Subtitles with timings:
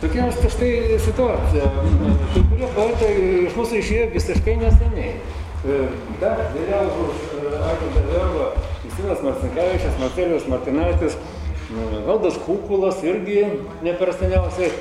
[0.00, 1.66] Tokia štai situacija.
[2.32, 3.10] Kai kurie poetai
[3.44, 5.10] iš mūsų išėjo visiškai neseniai.
[6.22, 7.18] Dar vėliau už
[7.68, 8.46] Arvidą Verbą,
[8.86, 11.18] Justinas Marcinkevičius, Marcelijus Martinaitis,
[12.06, 13.44] Valdas Kukulas irgi
[13.84, 14.72] ne per seniausiai.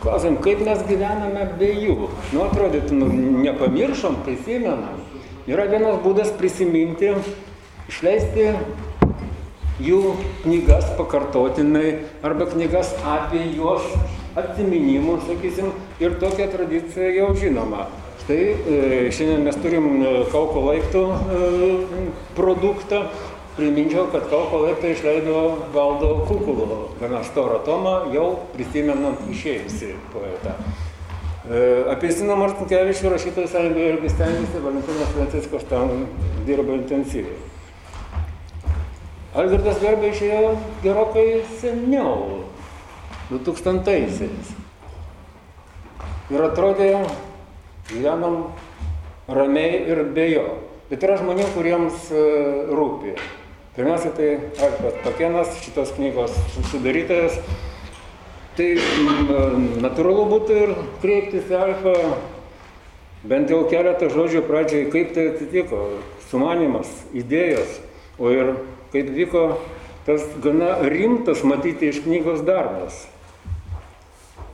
[0.00, 2.08] Klausim, kaip mes gyvename be jų.
[2.32, 3.12] Nu, atrodytų, nu,
[3.44, 5.02] nepamiršom, prisimenam.
[5.44, 7.12] Yra vienas būdas prisiminti,
[7.92, 8.54] išleisti
[9.84, 13.84] jų knygas pakartotinai arba knygas apie juos
[14.42, 17.86] atsiminimų, sakysim, ir tokia tradicija jau žinoma.
[18.22, 18.78] Štai e,
[19.14, 22.02] šiandien mes turim e, Kauko laiptų e,
[22.36, 23.06] produktą.
[23.56, 25.40] Priminčiau, kad Kauko laiptai išleido
[25.74, 30.52] Valdo Kukulo gana storą tomą, jau prisimenant išėjusi poetą.
[31.88, 36.04] Apie Siną Martinkevičių rašytojas irgi stengiasi, Valentinas Franciskas ten
[36.46, 37.38] dirba intensyviai.
[39.38, 40.52] Algirdas Verbė išėjo
[40.84, 41.26] gerokai
[41.60, 42.44] seniau,
[43.28, 44.54] 2000-aisiais.
[46.28, 46.92] Ir atrodė,
[47.88, 48.40] gyvenam
[49.28, 50.46] ramiai ir be jo.
[50.88, 52.22] Bet yra žmonių, kuriems e,
[52.72, 53.12] rūpi.
[53.76, 54.28] Pirmiausia, tai
[54.64, 56.32] Alfas Pakenas, šitos knygos
[56.72, 57.36] sudarytojas.
[58.58, 58.68] Tai
[59.84, 60.72] natūralu būtų ir
[61.02, 61.94] kreiptis į Alfą
[63.28, 65.84] bent jau keletą žodžių pradžiai, kaip tai atsitiko,
[66.30, 67.78] sumanimas, idėjos,
[68.18, 68.56] o ir
[68.94, 69.44] kaip vyko
[70.08, 73.04] tas gana rimtas matyti iš knygos darbas.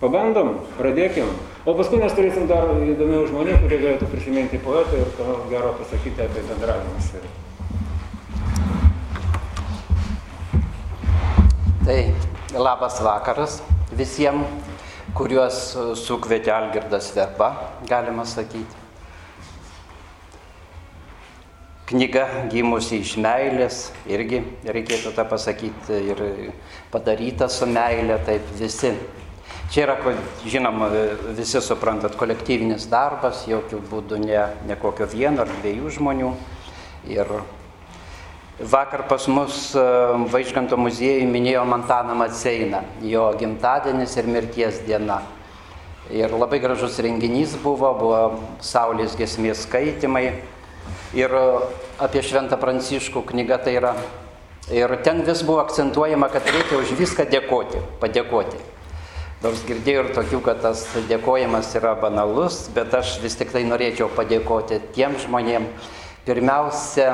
[0.04, 1.30] Pabandom, pradėkim.
[1.64, 6.26] O paskui mes turėsim dar įdomių žmonių, kurie galėtų prisiminti poetą ir ką gero pasakyti
[6.26, 7.08] apie bendravimus.
[11.86, 11.96] Tai
[12.66, 13.56] labas vakaras
[13.96, 14.76] visiems,
[15.16, 15.62] kuriuos
[16.02, 17.54] sukvietė Algirdas Verba,
[17.88, 18.84] galima sakyti.
[21.88, 26.24] Knyga gimusi iš meilės, irgi reikėtų tą pasakyti, ir
[26.92, 28.96] padaryta su meilė, taip visi
[29.72, 30.90] Čia yra, žinoma,
[31.34, 36.32] visi suprantat, kolektyvinis darbas, jokių būdų ne, ne kokio vieno ar dviejų žmonių.
[37.08, 37.30] Ir
[38.60, 39.84] vakar pas mus e,
[40.32, 45.22] Vaižganto muziejui minėjo Mantaną Matseiną, jo gimtadienis ir mirties diena.
[46.12, 48.20] Ir labai gražus renginys buvo, buvo
[48.60, 50.26] Saulės gesmės skaitimai.
[51.16, 51.32] Ir
[52.04, 53.94] apie Šventą Pranciškų knyga tai yra.
[54.68, 58.73] Ir ten vis buvo akcentuojama, kad reikia už viską dėkoti, padėkoti.
[59.44, 64.06] Nors girdėjau ir tokių, kad tas dėkojimas yra banalus, bet aš vis tik tai norėčiau
[64.16, 65.66] padėkoti tiem žmonėm.
[66.24, 67.10] Pirmiausia,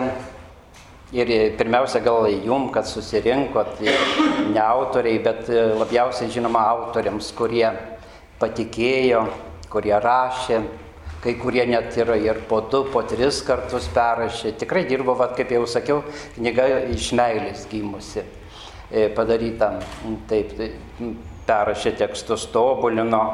[1.11, 7.67] ir pirmiausia gal jum, kad susirinkot, ne autoriai, bet labiausiai žinoma autoriams, kurie
[8.39, 9.25] patikėjo,
[9.73, 10.61] kurie rašė,
[11.25, 14.55] kai kurie net yra ir po du, po tris kartus perrašė.
[14.63, 16.05] Tikrai dirbo, vat, kaip jau sakiau,
[16.39, 19.75] knyga iš meilės gimusi e, padaryta.
[20.31, 20.71] Taip, tai,
[21.51, 23.25] perrašė tekstus, tobulino.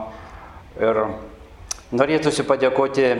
[0.80, 1.02] Ir
[1.96, 3.10] norėtųsi padėkoti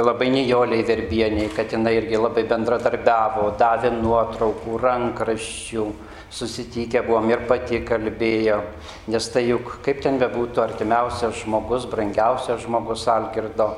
[0.00, 5.86] labai Nijoliai Verbieniai, kad jinai irgi labai bendradarbiavo, davė nuotraukų, rankraščių,
[6.32, 8.62] susitikę buvom ir pati kalbėjo,
[9.12, 13.68] nes tai juk kaip ten bebūtų artimiausias žmogus, brangiausias žmogus Algirdo,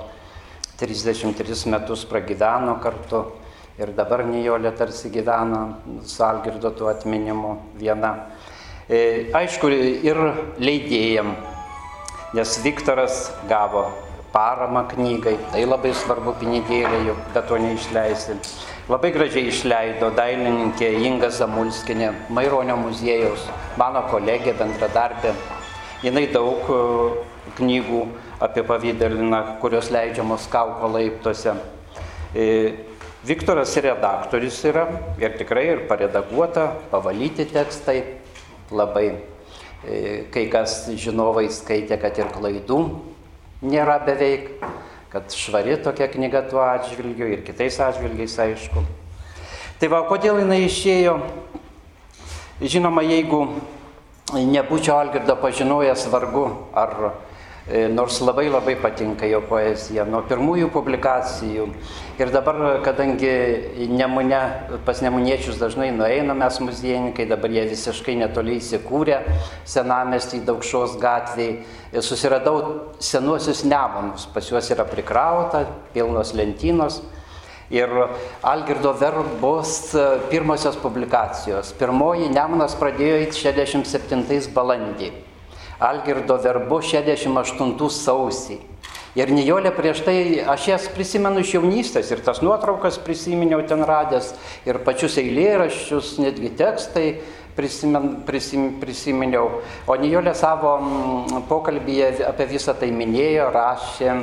[0.78, 3.24] 33 metus pragyveno kartu
[3.78, 5.64] ir dabar Nijolė tarsi gyvena
[6.06, 8.14] su Algirdo tuo atminimu viena.
[8.84, 9.70] E, aišku,
[10.04, 10.18] ir
[10.60, 11.30] leidėjam,
[12.36, 13.86] nes Viktoras gavo
[14.34, 18.36] paramą knygai, tai labai svarbu pinigėlė, juk be to neišleisi.
[18.92, 23.46] Labai gražiai išleido dailininkė Inga Zamulskinė, Maironio muziejaus,
[23.80, 25.32] mano kolegė, bendradarbė.
[26.04, 26.82] Jis daug e,
[27.56, 28.02] knygų
[28.44, 31.56] apie pavydaliną, kurios leidžiamos kauko laiptuose.
[32.36, 32.44] E,
[33.24, 34.84] Viktoras redaktorius yra
[35.16, 38.02] ir tikrai ir paredaguota, pavalyti tekstai,
[38.72, 42.80] labai e, kai kas žinovai skaitė, kad ir klaidų
[43.64, 44.50] nėra beveik,
[45.12, 48.84] kad švari tokia knyga tuo atžvilgiu ir kitais atžvilgiais aišku.
[49.80, 51.18] Tai va, kodėl jinai išėjo?
[52.62, 53.40] Žinoma, jeigu
[54.32, 57.12] nebūčiau Algirdo pažinojęs vargu, ar
[57.66, 61.70] nors labai labai patinka jo poezija nuo pirmųjų publikacijų.
[62.20, 64.40] Ir dabar, kadangi nemune,
[64.84, 69.22] pas nemuniečius dažnai nueina mes muziejininkai, dabar jie visiškai netoli įsikūrė
[69.64, 71.64] senamestį daugšos gatvėje,
[72.04, 72.60] susiradau
[73.00, 75.64] senuosius nemunus, pas juos yra prikrauta,
[75.96, 77.00] pilnos lentynos.
[77.72, 77.88] Ir
[78.44, 79.94] Algirdo verbos
[80.28, 81.72] pirmosios publikacijos.
[81.80, 85.14] Pirmoji Nemunas pradėjo 67 balandį.
[85.82, 88.60] Algirdo verbu 68 sausį.
[89.14, 94.32] Ir Nijolė prieš tai, aš jas prisimenu iš jaunystės ir tas nuotraukas prisiminiau ten radęs,
[94.66, 97.06] ir pačius eilėraščius, netgi tekstai
[97.54, 99.60] prisimen, prisim, prisiminiau.
[99.86, 104.16] O Nijolė savo mm, pokalbėje apie visą tai minėjo, rašė,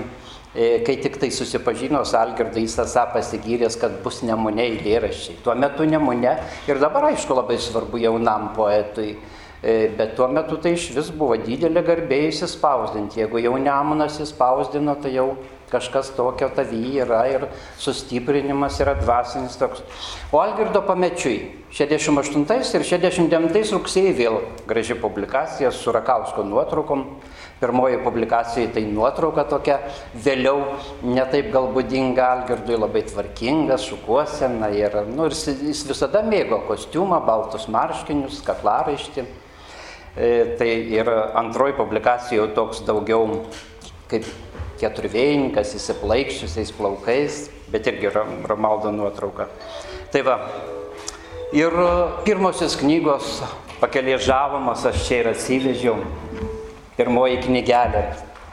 [0.51, 5.39] e, kai tik tai susipažino su Algirdu, jis esą pasigyręs, kad bus nemune eilėraščiai.
[5.45, 6.35] Tuo metu nemune
[6.67, 9.15] ir dabar aišku labai svarbu jaunam poetui.
[9.61, 13.21] E, bet tuo metu tai iš vis buvo didelė garbė įsispausdinti.
[13.21, 15.35] Jeigu jau Nemunas įspausdino, tai jau
[15.71, 17.45] kažkas tokio tavy yra ir
[17.79, 19.83] sustiprinimas yra dvasinis toks.
[20.33, 21.37] O Algirdo pamečiui
[21.71, 27.05] 68 ir 69 rugsėjai vėl graži publikacija su Rakausko nuotraukom.
[27.61, 29.77] Pirmoji publikacija tai nuotrauka tokia,
[30.17, 30.63] vėliau
[31.05, 38.41] netaip galbūdinga Algirdui, labai tvarkinga, šukuosena ir, nu, ir jis visada mėgo kostiumą, baltus marškinius,
[38.49, 39.27] kaklaraištį.
[40.17, 41.07] E, tai ir
[41.39, 43.45] antroji publikacija jau toks daugiau
[44.11, 44.25] kaip
[44.81, 49.47] keturvėjininkas, įsiplaikščiusiais plaukais, bet irgi Romaldo nuotrauka.
[50.11, 50.35] Tai va,
[51.55, 51.77] ir
[52.25, 53.37] pirmosios knygos
[53.79, 56.01] pakelė žavomas aš čia ir atsivežiau.
[56.97, 58.01] Pirmoji knygelė.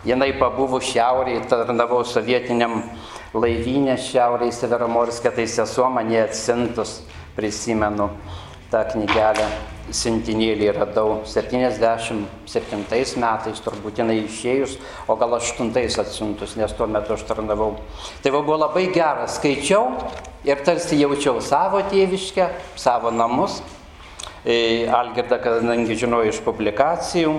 [0.07, 2.85] Jinai pabuvo šiaurėje, tarnavau sovietiniam
[3.35, 7.01] laivynė šiaurėje Severamorskė, tai sesuo mane atsintus,
[7.35, 8.07] prisimenu
[8.71, 9.51] tą knygelę
[9.95, 12.85] sintinėlį radau 77
[13.23, 14.77] metais, turbūt jinai išėjus,
[15.09, 17.77] o gal 8 atsiuntus, nes tuo metu aš tarnavau.
[18.23, 19.87] Tai va buvo labai geras, skaičiau
[20.47, 23.63] ir tarsi jaučiau savo tėviškę, savo namus.
[24.45, 27.33] E, Algirdą, kadangi žinojau iš publikacijų,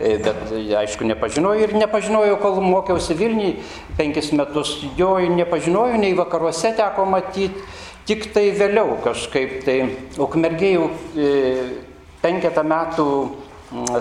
[0.00, 3.58] e, bet aišku nepažinojau ir nepažinojau, kol mokiausi Vilniui,
[3.98, 7.66] penkis metus jo nepažinojau, nei vakaruose teko matyti.
[8.08, 9.74] Tik tai vėliau kažkaip tai
[10.16, 11.26] ukmergėjų e,
[12.28, 13.10] penketą metų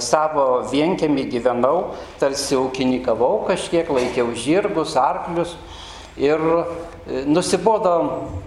[0.03, 5.57] savo vienkėmį gyvenau, tarsi ūkininkavau kažkiek, laikiau žirgus, arklius
[6.17, 7.93] ir e, nusibodo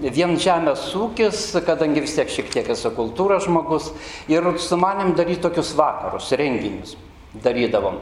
[0.01, 3.93] vien žemės ūkis, kadangi vis tiek šiek tiek esu kultūros žmogus
[4.33, 6.97] ir sumanėm daryti tokius vakarus, renginius
[7.45, 8.01] darydavom.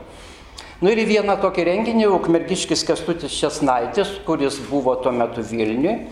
[0.79, 6.05] Nu ir į vieną tokį renginį Ukmergiškis Kestutis Česnaitis, kuris buvo tuo metu Vilniui,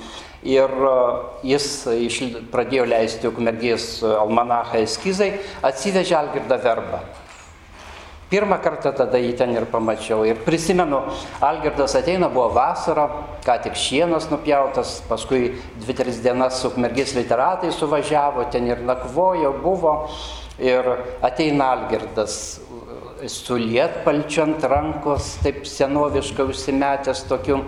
[0.47, 0.97] ir e,
[1.53, 1.69] jis
[2.07, 2.23] iš,
[2.53, 5.33] pradėjo leisti ukmergės almanachą eskizai,
[5.67, 7.05] atsivežė Algirdą Verbą.
[8.27, 10.25] Pirmą kartą tada jį ten ir pamačiau.
[10.27, 10.99] Ir prisimenu,
[11.47, 13.05] Algirdas ateina, buvo vasara,
[13.47, 19.55] ką tik šienas nupjautas, paskui dvi, tris dienas su ukmergės literatai suvažiavo, ten ir nakvojo,
[19.63, 19.95] buvo.
[20.59, 20.89] Ir
[21.23, 22.57] ateina Algirdas
[23.31, 27.63] su lietpalčiu ant rankos, taip senoviškai užsimetęs tokiu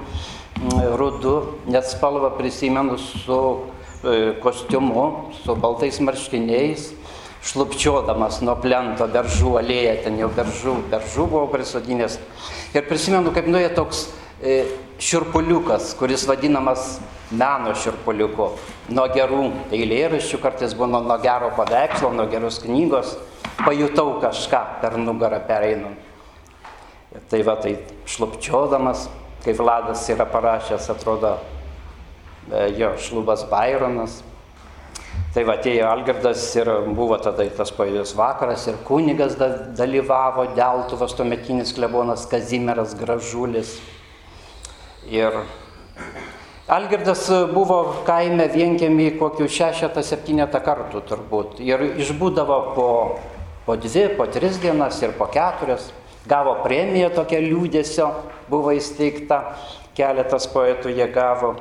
[0.96, 3.60] rudu, net spalvą prisimenu su
[4.04, 6.92] e, kostiumu, su baltais marškiniais,
[7.46, 12.18] šlupčiodamas nuo plento beržų alėją, ten jau beržų, beržų buvau prisodinęs.
[12.74, 14.08] Ir prisimenu, kaip nuėjo toks
[14.42, 14.64] e,
[14.98, 16.98] širpuliukas, kuris vadinamas
[17.30, 18.50] meno širpuliuku.
[18.96, 19.44] Nuo gerų
[19.76, 23.14] eilėraščių, kartais būna nuo gero paveikslo, nuo geros knygos,
[23.62, 26.06] pajutau kažką per nugarą pereinant.
[27.30, 27.78] Tai va, tai
[28.08, 29.06] šlupčiodamas
[29.48, 31.38] kaip Vladas yra parašęs, atrodo,
[32.52, 34.20] e, jo šlubas Baironas.
[35.32, 41.14] Tai va atėjo Algirdas ir buvo tada tas poezijos vakaras ir kunigas da, dalyvavo, Deltuvas
[41.16, 43.78] tuometinis klebonas Kazimieras Gražulis.
[45.08, 45.32] Ir
[46.68, 47.24] Algirdas
[47.54, 51.62] buvo kaime vienkiami kokių šešetą, septynetą kartų turbūt.
[51.64, 52.90] Ir išbūdavo po,
[53.64, 55.88] po dvi, po tris dienas ir po keturias
[56.26, 58.08] gavo premiją tokią liūdėsio,
[58.50, 59.42] buvo įsteigta,
[59.98, 61.54] keletas poetų jie gavo.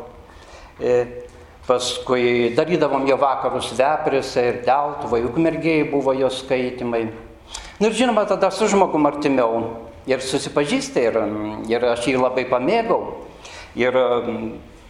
[0.80, 1.26] E,
[1.68, 7.10] paskui darydavom jo vakarus Vepriuose ir Deltuvai, Ukmergėjai buvo jo skaitimai.
[7.78, 9.60] Nu ir žinoma, tada su žmogum artimiau
[10.08, 11.20] ir susipažįsti ir,
[11.70, 13.02] ir aš jį labai pamėgau.
[13.78, 13.94] Ir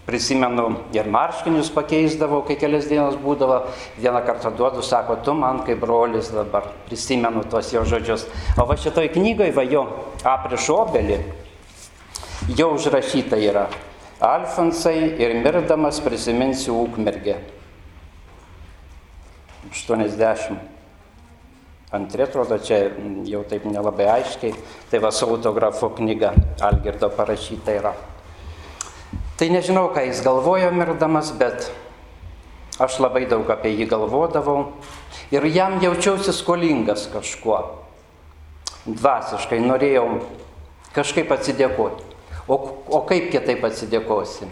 [0.08, 3.60] prisimenu ir marškinius pakeisdavau, kai kelias dienas būdavo,
[4.00, 8.24] vieną kartą duodu, sako, tu man kaip brolis dabar, prisimenu tuos jo žodžius.
[8.56, 9.84] O va šitoj knygoje, va jo
[10.24, 11.20] apriš obelį,
[12.56, 13.68] jau užrašyta yra,
[14.18, 17.36] Alfonsai ir mirdamas prisiminsiu Ukmergę.
[19.70, 20.58] 80.
[21.92, 22.90] Antri atrodo, čia
[23.30, 24.56] jau taip nelabai aiškiai,
[24.90, 26.34] tai va su autografo knyga
[26.66, 27.94] Algirdo parašyta yra.
[29.38, 31.70] Tai nežinau, ką jis galvojo mirdamas, bet
[32.82, 34.72] aš labai daug apie jį galvodavau
[35.30, 37.60] ir jam jaučiausi skolingas kažkuo.
[38.88, 40.08] Dvasiškai norėjau
[40.96, 42.02] kažkaip atsidėkoti.
[42.48, 42.56] O,
[42.90, 44.48] o kaip kitaip atsidėkosi?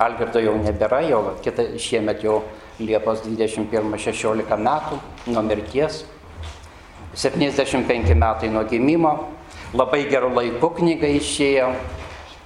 [0.00, 2.40] Algirdo jau nebėra, jau kita, šiemet jau
[2.80, 4.98] Liepos 21-16 metų
[5.30, 6.02] nuo mirties,
[7.14, 9.12] 75 metai nuo gimimo,
[9.76, 11.74] labai gerų laikų knyga išėjo,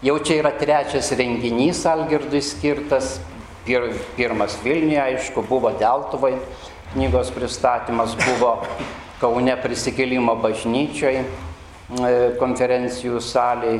[0.04, 3.23] Jau čia yra trečias renginys Algirdui skirtas.
[3.64, 3.87] Pir,
[4.18, 6.34] pirmas Vilniuje, aišku, buvo Deltuvai,
[6.92, 8.58] knygos pristatymas buvo
[9.16, 11.25] Kaune prisikėlimo bažnyčioj e,
[12.37, 13.78] konferencijų saliai.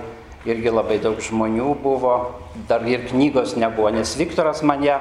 [0.49, 2.15] Irgi labai daug žmonių buvo,
[2.71, 4.97] dar ir knygos nebuvo, nes Viktoras mane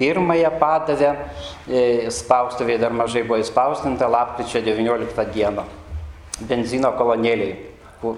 [0.00, 1.10] pirmąją padavė,
[1.68, 5.66] e, spaustuvėje dar mažai buvo įspausdinta, lapkričio 19 dieną.
[6.48, 7.71] Benzino kolonėliai.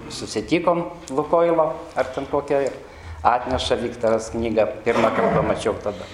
[0.09, 2.77] Susitikom Lukoilo, ar ten kokia ir
[3.25, 6.05] atneša Viktoras knygą, pirmą kartą mačiau tada.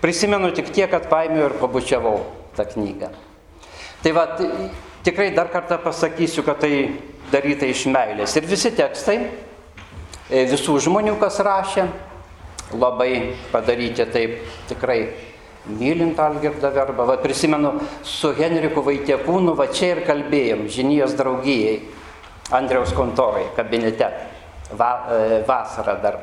[0.00, 2.22] Prisimenu tik tiek, kad paėmiau ir pabučiavau
[2.56, 3.10] tą knygą.
[4.02, 4.24] Tai va,
[5.04, 6.96] tikrai dar kartą pasakysiu, kad tai
[7.32, 8.36] daryta iš meilės.
[8.38, 9.18] Ir visi tekstai,
[10.30, 11.84] e, visų žmonių, kas rašė,
[12.72, 14.38] labai padaryti taip
[14.70, 15.12] tikrai
[15.68, 17.06] mylint Algirdą Verbą.
[17.06, 21.80] Va, prisimenu, su Henriku Vaitiekūnu, va čia ir kalbėjom, žinijos draugijai,
[22.56, 24.08] Andriaus kontorai, kabinete,
[24.74, 26.18] va, e, vasarą dar.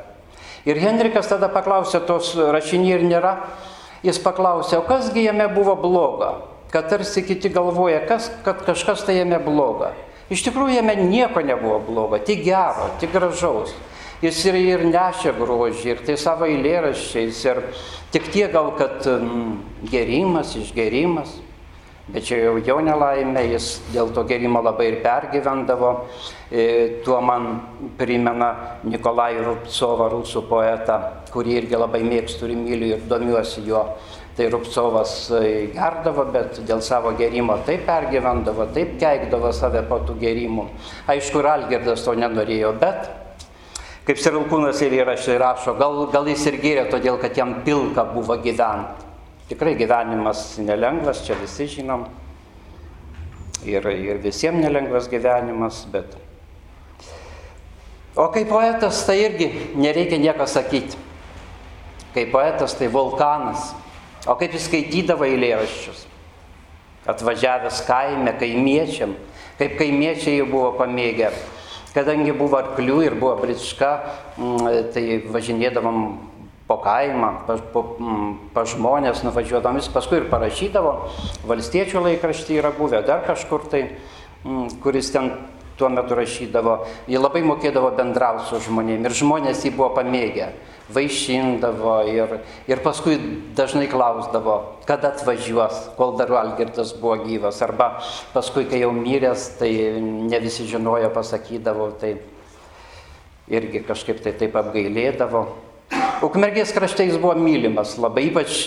[0.67, 3.33] Ir Henrikas tada paklausė, tos rašiniai ir nėra,
[4.03, 6.35] jis paklausė, o kasgi jame buvo bloga
[6.71, 9.93] kad tarsi kiti galvoja, kas, kad kažkas tai jame bloga.
[10.31, 13.71] Iš tikrųjų jame nieko nebuvo blogo, tik gero, tik gražaus.
[14.21, 17.61] Jis ir, ir nešė grožį, ir tai savo eilėraščiais, ir
[18.11, 21.35] tik tie gal, kad mm, gerimas, išgerimas,
[22.07, 25.93] bet čia jau jo nelaimė, jis dėl to gerimo labai ir pergyvendavo.
[26.51, 26.67] E,
[27.05, 27.49] tuo man
[27.99, 31.01] primena Nikolai Rupcovą, rusų poetą,
[31.33, 33.83] kurį irgi labai mėgstu ir myliu ir domiuosi jo
[34.37, 40.13] Tai Rupcovas e, gerdavo, bet dėl savo gerimo taip pergyvendavo, taip keikdavo save po tų
[40.21, 40.67] gerimų.
[41.09, 43.09] Aišku, ir Algirdas to nenorėjo, bet,
[44.05, 48.37] kaip Sirilkūnas ir įrašai rašo, gal, gal jis ir gėrė, todėl kad jam pilka buvo
[48.45, 49.06] gyventi.
[49.47, 52.07] Tikrai gyvenimas nelengvas, čia visi žinom.
[53.67, 56.17] Ir, ir visiems nelengvas gyvenimas, bet.
[58.17, 60.99] O kaip poetas, tai irgi nereikia nieko sakyti.
[62.13, 63.71] Kaip poetas, tai vulkanas
[64.27, 66.01] O kaip jis skaitydavo eilėraščius?
[67.07, 69.13] Atvažiavęs kaime, kaimiečiam,
[69.59, 71.29] kaip kaimiečiai jį buvo pamėgę.
[71.93, 73.91] Kadangi buvo arklių ir buvo brička,
[74.35, 76.01] mm, tai važinėdavom
[76.67, 80.95] po kaimą, pa, pa, mm, pa žmonės nuvažiuodavom, jis paskui ir parašydavo,
[81.47, 83.83] valstiečių laikraštį yra buvę, dar kažkur tai,
[84.43, 85.31] mm, kuris ten
[85.77, 90.49] tuo metu rašydavo, jie labai mokėdavo bendrauti su žmonėmis ir žmonės jį buvo pamėgę
[90.93, 92.33] vaišindavo ir,
[92.69, 93.17] ir paskui
[93.55, 94.57] dažnai klausdavo,
[94.87, 97.59] kada atvažiuos, kol dar Algirdas buvo gyvas.
[97.65, 97.97] Arba
[98.33, 99.71] paskui, kai jau myręs, tai
[100.01, 102.15] ne visi žinojo, pasakydavo, tai
[103.51, 105.45] irgi kažkaip tai taip apgailėdavo.
[106.25, 108.63] Ukmergės krašte jis buvo mylimas, labai ypač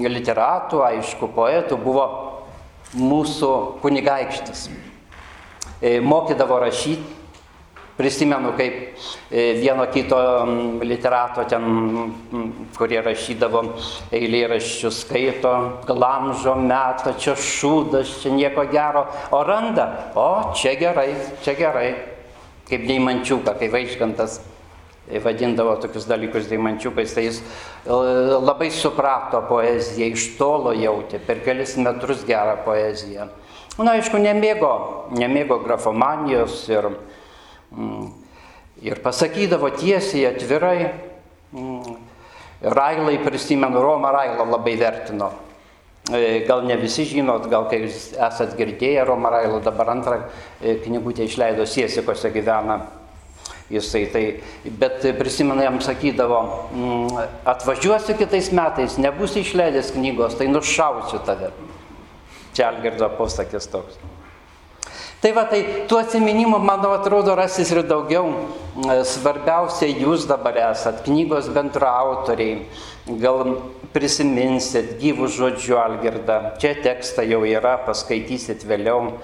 [0.00, 2.06] literatų, aišku, poetų buvo
[2.96, 3.50] mūsų
[3.82, 4.68] kunigaikštis.
[5.80, 7.18] E, mokydavo rašyti,
[8.00, 8.96] Prisimenu, kaip
[9.28, 10.16] e, vieno kito
[10.80, 11.66] literato ten,
[12.72, 13.60] kurie rašydavo
[14.16, 15.52] eilėraščius, skaito,
[15.84, 19.02] glamžo metą, čia šūdas, čia nieko gero,
[19.36, 19.84] o randa,
[20.16, 21.10] o čia gerai,
[21.44, 21.90] čia gerai,
[22.70, 24.40] kaip deimančiuką, kai vaiškantas
[25.24, 27.94] vadindavo tokius dalykus deimančiukais, tai jis e,
[28.38, 33.30] labai suprato poeziją, iš tolo jautė, per kelis metrus gerą poeziją.
[33.80, 34.74] Na, aišku, nemėgo,
[35.16, 36.90] nemėgo grafomanijos ir
[37.70, 38.10] Mm.
[38.82, 40.90] Ir pasakydavo tiesiai, atvirai.
[41.54, 41.98] Mm.
[42.60, 45.30] Railai prisimenu, Roma Railą labai vertino.
[46.10, 50.18] E, gal ne visi žinot, gal kai jūs esat girdėję Roma Railą, dabar antrą
[50.60, 52.80] e, knygutę išleido Siesikose gyvena.
[53.70, 54.24] Jisai tai,
[54.66, 56.40] bet prisimenu, jam sakydavo,
[56.74, 61.52] mm, atvažiuosiu kitais metais, nebus išleidęs knygos, tai nušausiu tave.
[62.50, 64.00] Čia Algirdo posakis toks.
[65.20, 68.30] Tai va, tai tų atsiminimų, manau, atrodo, rasis ir daugiau.
[68.80, 72.62] E, svarbiausia, jūs dabar esat knygos bendraautoriai.
[73.20, 73.52] Gal
[73.92, 76.38] prisiminsit gyvų žodžių Algirdą.
[76.62, 79.18] Čia tekstą jau yra, paskaitysit vėliau.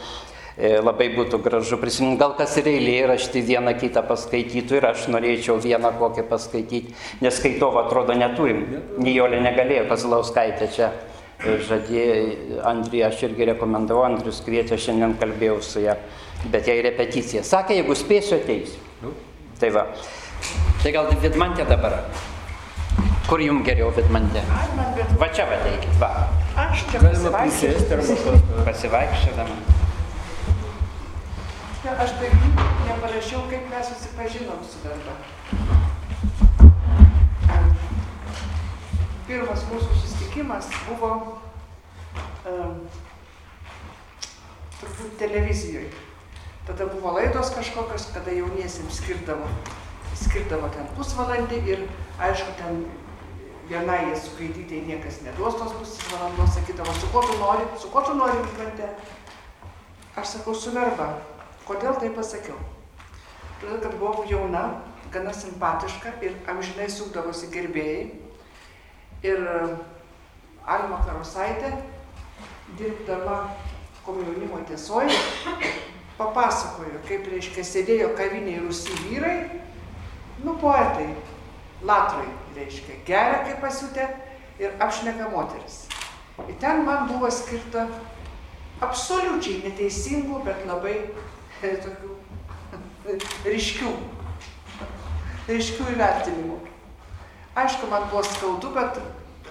[0.56, 5.58] E, labai būtų gražu prisiminti, gal kas ir eilėraštį vieną kitą paskaitytų ir aš norėčiau
[5.60, 8.62] vieną kokią paskaityti, nes skaitovo atrodo neturim.
[8.96, 10.88] Nijolė negalėjo, Kazlauskaitė čia
[11.44, 15.98] žadėjo, Andrija, aš irgi rekomendavau, Andrius kvietė, šiandien kalbėjau su ją,
[16.48, 17.44] bet jai repeticija.
[17.44, 18.80] Sakė, jeigu spėsiu, ateisiu.
[19.04, 19.12] Nu.
[19.60, 19.86] Tai va.
[20.80, 22.00] Tai gal Vidmantė dabar.
[23.28, 24.40] Kur jums geriau Vidmantė?
[25.20, 26.30] Va čia ateikit, va.
[26.64, 29.75] Aš čia galima prisėsti arba pasivaikščiodama.
[31.86, 32.28] Aš tai
[32.82, 35.12] neparašiau, kaip mes susipažinom su darba.
[39.28, 41.10] Pirmas mūsų susitikimas buvo
[42.50, 42.80] um,
[44.80, 45.92] turbūt televizijoje.
[46.66, 49.46] Tada buvo laidos kažkokios, kada jauniesiems skirdavo,
[50.24, 51.86] skirdavo ten pusvalandį ir
[52.18, 52.82] aišku, ten
[53.70, 58.02] vienai jie sukaitytai niekas neduos tos pusės valandos, sakydavo, su kuo tu nori, su kuo
[58.02, 58.42] tu nori.
[60.16, 61.12] Aš sakau, su verba.
[61.66, 62.56] Kodėl tai pasakiau?
[63.60, 64.62] Todėl, kad buvau jauna,
[65.10, 68.04] gana simpatiška ir amžinai sukdavosi gerbėjai.
[69.26, 69.42] Ir
[70.66, 71.72] Alma Karosaitė,
[72.78, 73.40] dirbdama
[74.06, 75.14] komjaunimo tiesoje,
[76.18, 79.36] papasakojo, kaip reiškia sėdėjo kaviniai rusy vyrai,
[80.44, 81.08] nu poetai,
[81.86, 84.06] latrai, reiškia, geria kaip pasiutė
[84.62, 85.86] ir apšneka moteris.
[86.46, 87.86] Ir ten man buvo skirta
[88.84, 91.10] absoliučiai neteisingų, bet labai e,
[91.62, 92.16] tokių
[93.46, 93.92] ryškių,
[95.48, 96.58] ryškių įvertinimų.
[97.56, 98.98] Aišku, man buvo skaudu, bet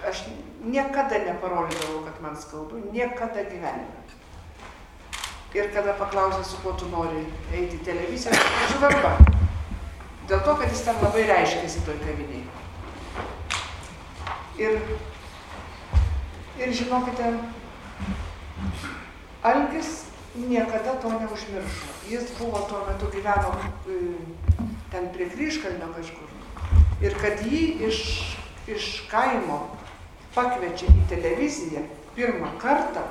[0.06, 0.26] aš
[0.62, 4.04] niekada neparodydavau, kad man skaudu, niekada gyvenime.
[5.56, 7.22] Ir kada paklausė, su kuo tu nori
[7.54, 9.14] eiti į televiziją, aš su verba.
[10.28, 12.44] Dėl to, kad jis ten labai reiškėsi toj kaviniai.
[14.60, 14.80] Ir,
[16.60, 17.32] ir žinokite,
[19.46, 19.92] Algis
[20.34, 21.95] niekada to neužmiršo.
[22.06, 23.50] Jis buvo tuo metu gyveno
[23.90, 23.96] e,
[24.90, 26.28] ten prie Kryškalnio kažkur.
[27.02, 28.00] Ir kad jį iš,
[28.70, 29.58] iš kaimo
[30.36, 31.82] pakviečia į televiziją
[32.16, 33.02] pirmą kartą,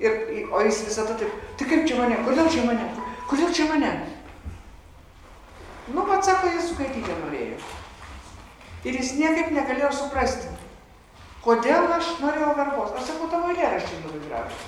[0.00, 2.88] ir, o jis visada taip, tai kaip čia mane, kodėl čia mane,
[3.30, 3.92] kodėl čia mane?
[5.92, 7.58] Nu, pat sako, jis sukaityti norėjo.
[8.88, 10.48] Ir jis niekaip negalėjo suprasti,
[11.44, 12.96] kodėl aš norėjau verbos.
[12.96, 14.64] Aš sakau, tavo eilėraščiai labai gražus.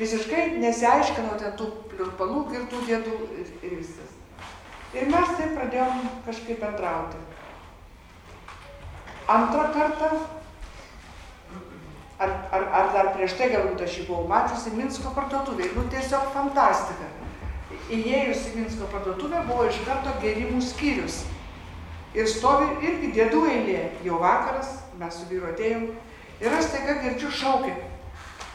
[0.00, 4.14] Visiškai nesiaiškinau ten tų pliurpalų ir tų dėdų ir, ir viskas.
[4.96, 7.20] Ir mes taip pradėjom kažkaip bendrauti.
[9.32, 10.08] Antrą kartą
[12.18, 15.74] ar, ar, ar dar prieš tai galbūt aš jį buvau mačiusi Minsko parduotuvėje.
[15.76, 17.08] Nu tiesiog fantastika.
[17.92, 21.22] Įėjus į Minsko parduotuvę buvo iš karto gerimų skyrius.
[22.16, 23.80] Ir stovi irgi dėdų eilė.
[24.06, 25.88] Jau vakaras, mes su vyru atėjom.
[26.42, 27.72] Ir aš taiga girdžiu šaukį.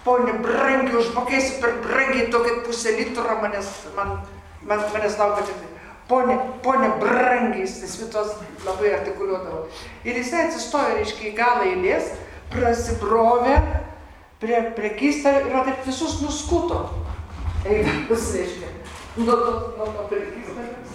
[0.08, 4.22] Pone, brangiai, užmokėsi per brangiai tokį pusę litro manęs, man,
[4.64, 5.66] man, manęs laukia tik.
[6.08, 9.66] Pone, pone, brangiai, jis vitos labai artikuliuodavo.
[10.08, 12.14] Ir jisai atsistojo, reiškia, į galą eilės
[12.54, 13.58] prasibrovė
[14.40, 16.86] prie prekystalio ir va taip visus nuskuto.
[17.68, 18.72] Eidamas, reiškia,
[19.20, 20.88] nuo to, nuo to prekystalio.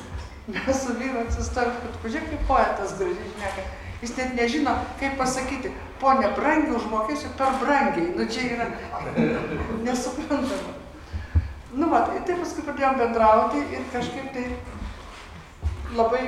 [0.52, 3.68] Mes su vyru atsistojom, kad pažiūrėk, kaip poetas gražiai šneka.
[4.02, 5.70] Jis net nežino, kaip pasakyti,
[6.02, 8.08] ponė brangiai užmokėsiu per brangiai.
[8.18, 8.66] Nu čia yra
[9.86, 10.78] nesuprantama.
[11.72, 14.42] Nu, va, tai paskui pradėjom bendrauti ir kažkaip tai
[15.96, 16.24] labai,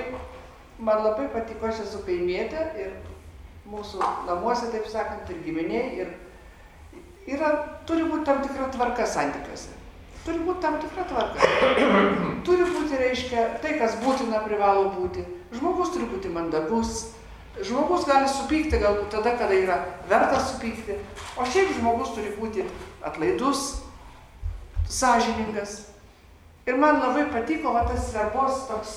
[0.78, 2.94] man labai patiko, aš esu kaimietė ir
[3.68, 6.04] mūsų namuose, taip sakant, ir giminiai.
[6.04, 7.50] Ir yra,
[7.88, 9.74] turi būti tam tikra tvarka santykiuose.
[10.24, 11.50] Turi būti tam tikra tvarka.
[12.46, 15.26] turi būti, reiškia, tai, kas būtina, privalo būti.
[15.58, 17.10] Žmogus turi būti mandagus.
[17.62, 19.76] Žmogus gali supykti galbūt tada, kada yra
[20.10, 20.96] verta supykti.
[21.38, 22.64] O šiaip žmogus turi būti
[23.06, 23.84] atlaidus,
[24.90, 25.76] sąžiningas.
[26.66, 28.96] Ir man labai patiko va, tas svarbos toks,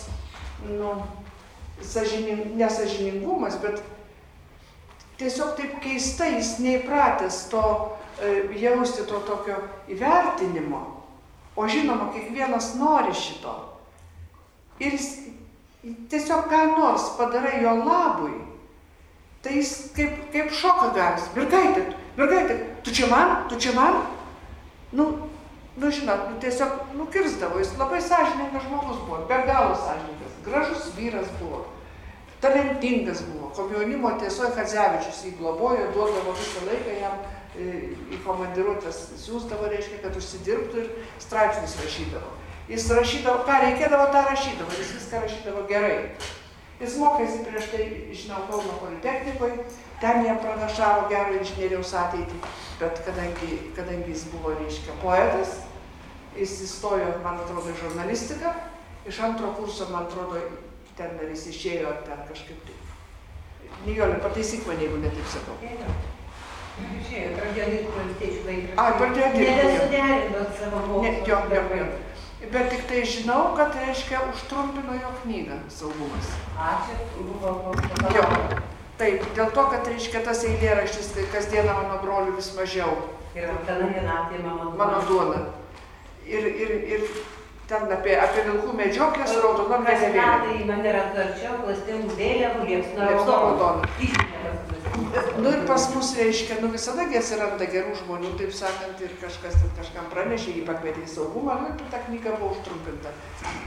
[0.66, 0.96] nu,
[1.84, 3.84] sažining, nesažiningumas, bet
[5.20, 7.64] tiesiog taip keistai, jis neįpratęs to
[8.22, 9.60] e, jausti to tokio
[9.92, 10.82] įvertinimo.
[11.58, 13.54] O žinoma, kiekvienas nori šito.
[14.82, 15.10] Ir jis
[16.10, 18.36] tiesiog ką nors padarai jo labui,
[19.48, 21.32] tai jis kaip, kaip šoką gavęs.
[21.38, 21.86] Mergaitė,
[22.20, 24.04] mergaitė, tu čia man, tu čia man.
[24.92, 25.08] Nu,
[25.80, 31.32] nu žinot, nu, tiesiog nukirzdavo, jis labai sąžininkas žmogus buvo, be galo sąžininkas, gražus vyras
[31.40, 31.64] buvo
[32.42, 33.50] talentingas buvo.
[33.56, 37.16] Komjaunimo tiesoje Kadzevičius jį globojo, duodavo visą laiką jam
[37.58, 37.70] e,
[38.14, 40.92] į komandiruotės siūsdavo, reiškia, kad užsidirbtų ir
[41.24, 42.34] straipsnius rašydavo.
[42.70, 45.98] Jis rašydavo, ką reikėdavo, tą rašydavo, jis viską rašydavo gerai.
[46.78, 49.64] Jis mokėsi prieš tai, žinau, Kauno Politechnikoje,
[50.02, 52.38] ten jam pranašavo gerą inžinieriaus ateitį,
[52.82, 55.56] bet kadangi, kadangi jis buvo, reiškia, poetas,
[56.38, 58.52] jis įstojo, man atrodo, į žurnalistiką,
[59.10, 60.44] iš antro kurso, man atrodo,
[61.00, 62.78] ten dar jis išėjo ar ten kažkaip tai.
[63.88, 65.58] Nijolė, pataisyk mane, jeigu netaip sakau.
[66.78, 68.78] Išėjo, pradėjo dirbti valstiečių laikraštį.
[68.84, 69.54] Ai, pradėjo dirbti.
[69.58, 71.26] Nebesuderinot savo Ne, mokslo.
[71.26, 71.88] jo, jo, jo.
[72.38, 76.28] Bet tik tai žinau, kad reiškia užtrumpino jo knygą saugumas.
[76.54, 77.74] Ačiū, buvo.
[78.14, 78.26] Jo.
[78.98, 82.94] Taip, dėl to, kad reiškia tas eilėraštis, tai kasdieną mano brolių vis mažiau.
[83.38, 84.70] Ir viena vienatvė mano.
[84.78, 85.42] Mano duona.
[86.30, 87.04] Ir, ir, ir
[87.70, 90.48] ten apie, apie vilkų medžioklę su raudonom Kas vėliavėlėm.
[90.48, 92.66] metai man yra arčiau klastingų vėliavų.
[92.66, 94.10] Kryžminė paskui.
[95.38, 99.70] Nu ir pas mus, reiškia, nu visadagi atsiranda gerų žmonių, taip sakant, ir kažkas ten
[99.78, 103.12] kažkam pranešė, jį pakvietė į saugumą, nu ir ta knyga buvo užtrumpinta.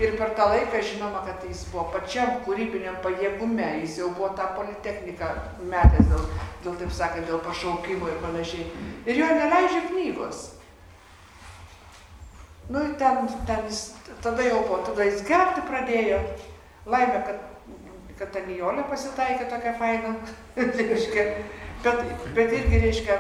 [0.03, 4.49] Ir per tą laiką žinoma, kad jis buvo pačiam kūrybiniam pajėgume, jis jau buvo tą
[4.57, 5.29] politechniką
[5.71, 6.25] metęs dėl,
[6.67, 8.67] dėl taip sakant, dėl pašaukimo ir panašiai.
[9.07, 10.43] Ir jo neleidžia knygos.
[12.71, 13.85] Nu ten, ten jis,
[14.27, 16.25] tada jau buvo, tada jis gerti pradėjo.
[16.91, 17.50] Laimė, kad
[18.21, 20.15] kad ta Nijolė pasitaikė tokia faina,
[20.61, 21.23] reiškia,
[21.85, 22.03] bet,
[22.37, 23.17] bet irgi, reiškia,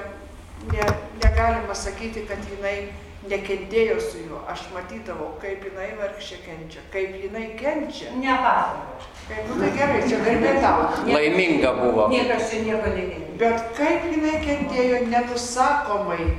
[0.68, 0.88] ne,
[1.22, 2.90] negalima sakyti, kad jinai
[3.30, 4.42] nekentėjo su juo.
[4.48, 8.12] Aš matydavau, kaip jinai vargšė kenčia, kaip jinai kenčia.
[8.20, 9.08] Nepasakok.
[9.30, 10.86] Kaip, nu tai gerai, čia garbė tau.
[11.08, 12.06] Laiminga buvo.
[12.12, 13.34] Niekas čia nieko nekentė.
[13.40, 16.30] Bet kaip jinai kentėjo nenusakomai,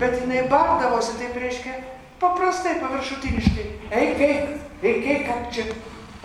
[0.00, 1.76] bet jinai bardavosi, taip reiškia,
[2.20, 3.68] paprastai, paviršutiniškai.
[4.00, 5.68] Eik, eik, eik, eik, ką čia,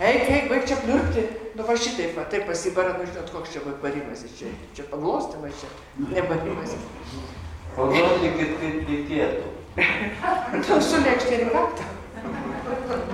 [0.00, 1.28] eik, eik, baig čia pliurpti.
[1.60, 5.68] Nu va šitaip, va, taip pasibara, nu žinot, koks čia barimas, čia, čia paglostimas, čia
[6.08, 6.72] nebarimas.
[7.74, 9.50] Parodykit, kaip reikėtų.
[10.70, 11.84] Tu sulėkšti ir kaktą.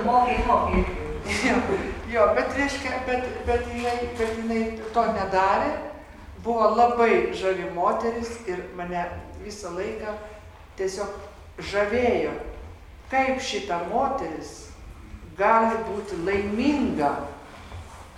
[0.07, 0.85] Mokai, mokai.
[1.43, 1.59] Jo,
[2.15, 4.63] jo, bet reiškia, bet, bet, jinai, bet jinai
[4.95, 5.73] to nedarė,
[6.47, 9.09] buvo labai žavi moteris ir mane
[9.43, 10.15] visą laiką
[10.79, 12.39] tiesiog žavėjo,
[13.11, 14.69] kaip šita moteris
[15.35, 17.17] gali būti laiminga.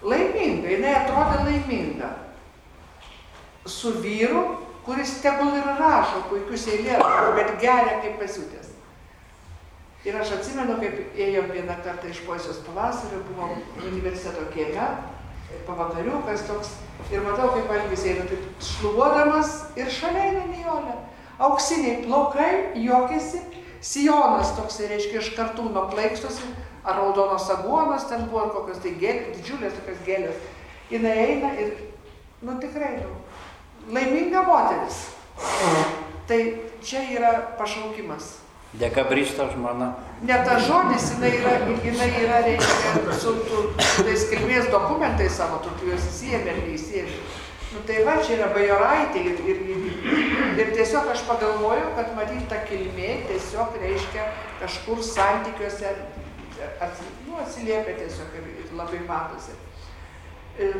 [0.03, 2.13] Laiminga, jinai atrodė laiminga.
[3.69, 4.45] Su vyru,
[4.87, 8.73] kuris tegul ir rašo puikius eilėraščius, bet geria kaip pasiutęs.
[10.07, 13.59] Ir aš atsimenu, kaip ėjom vieną kartą iš poezijos pavasario, buvom
[13.91, 14.87] universiteto kieme,
[15.67, 16.71] pavakariukas toks,
[17.11, 20.95] ir matau, kaip Algis eina taip šluodamas ir šalia eina Nijolė.
[21.49, 23.43] Auksiniai plaukai, juokėsi,
[23.85, 26.47] sijonas toks, reiškia, iš kartūno plaikstosi,
[26.89, 30.43] ar raudonos aguonos, ten buvo ar kokios tai gėlės, didžiulės tokios gėlės.
[30.89, 31.73] Jis eina ir,
[32.41, 33.13] nu tikrai, nu,
[33.93, 35.03] laiminga moteris.
[36.29, 36.41] Tai
[36.85, 38.39] čia yra pašaukimas.
[38.77, 39.95] Dekabristo žmona.
[40.29, 41.53] Ne tas žodis, jinai yra,
[41.85, 47.21] jinai yra reiškia, su, tu, tais kilmės dokumentais savo, tu tu juos įsiemi ar neįsiemi.
[47.69, 49.81] Nu tai va, čia yra bajoraitė ir, ir, ir,
[50.61, 54.25] ir tiesiog aš pagalvojau, kad matyt ta kilmė tiesiog reiškia
[54.61, 55.93] kažkur santykiuose
[56.85, 59.57] ats, nu, atsiliepia tiesiog ir, ir labai matosi.
[60.59, 60.73] E,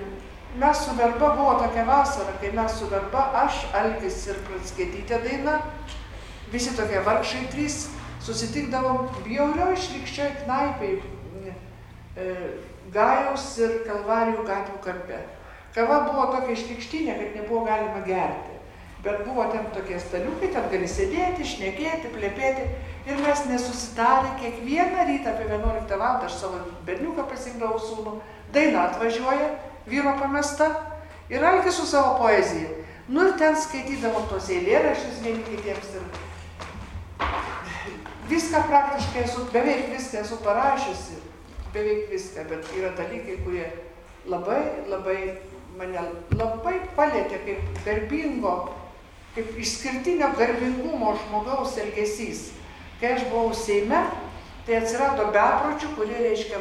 [0.57, 5.59] Mes su verba buvo tokia vasara, kai mes su verba, aš, Algis ir Pratskėtytė daina,
[6.51, 7.77] visi tokie vargšai trys,
[8.25, 10.97] susitikdavom bjaurioj šlikščioj knaipiai
[12.17, 12.33] e,
[12.95, 15.21] Gajaus ir Kalvarijų gatvių kampe.
[15.77, 18.58] Kava buvo tokia šlikštinė, kad nebuvo galima gerti.
[19.09, 22.67] Bet buvo ten tokie staliukai, ten gali sėdėti, šnekėti, plepėti.
[23.09, 26.19] Ir mes nesusitarę kiekvieną rytą apie 11 val.
[26.27, 28.19] aš savo berniuką pasimdavau sūnų,
[28.53, 29.49] daina atvažiuoja,
[29.89, 30.69] vyro pamesta
[31.33, 32.69] ir algis su savo poezija.
[33.09, 36.05] Nu ir ten skaitydavom tos eilėraščius vieni kitiems ir
[38.29, 41.17] viską praktiškai esu, beveik viską esu parašiusi,
[41.73, 43.71] beveik viską, bet yra dalykai, kurie
[44.29, 44.61] labai,
[44.93, 45.17] labai
[45.79, 46.05] mane
[46.37, 48.55] labai palėtė kaip garbingo,
[49.39, 52.49] kaip išskirtinio garbingumo žmogaus elgesys.
[53.01, 54.01] Kai aš buvau Seime,
[54.67, 56.59] tai atsirado bepročių, kurie reiškia,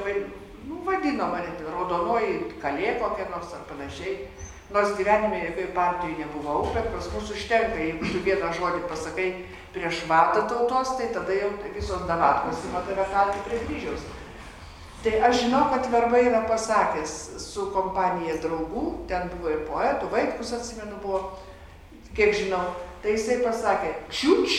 [0.68, 4.28] nu, vadino mane raudonoji kalė kokia nors ar panašiai.
[4.70, 9.28] Nors gyvenime jokioj partijai nebuvau, bet pas mus užtenka, jeigu tu vieną žodį pasakai
[9.74, 14.04] prieš vadą tautos, tai tada jau visos davatkos ima tave kalti prie kryžiaus.
[15.06, 20.52] Tai aš žinau, kad Verba yra pasakęs su kompanija draugų, ten buvo ir poetų, Vaitkus
[20.58, 21.38] atsimenu buvo,
[22.18, 24.56] kiek žinau, tai jisai pasakė, čiuč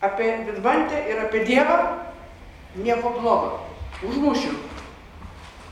[0.00, 1.76] apie Vidmantę ir apie Dievą
[2.80, 3.58] nieko blogo,
[4.06, 4.54] užmušiu.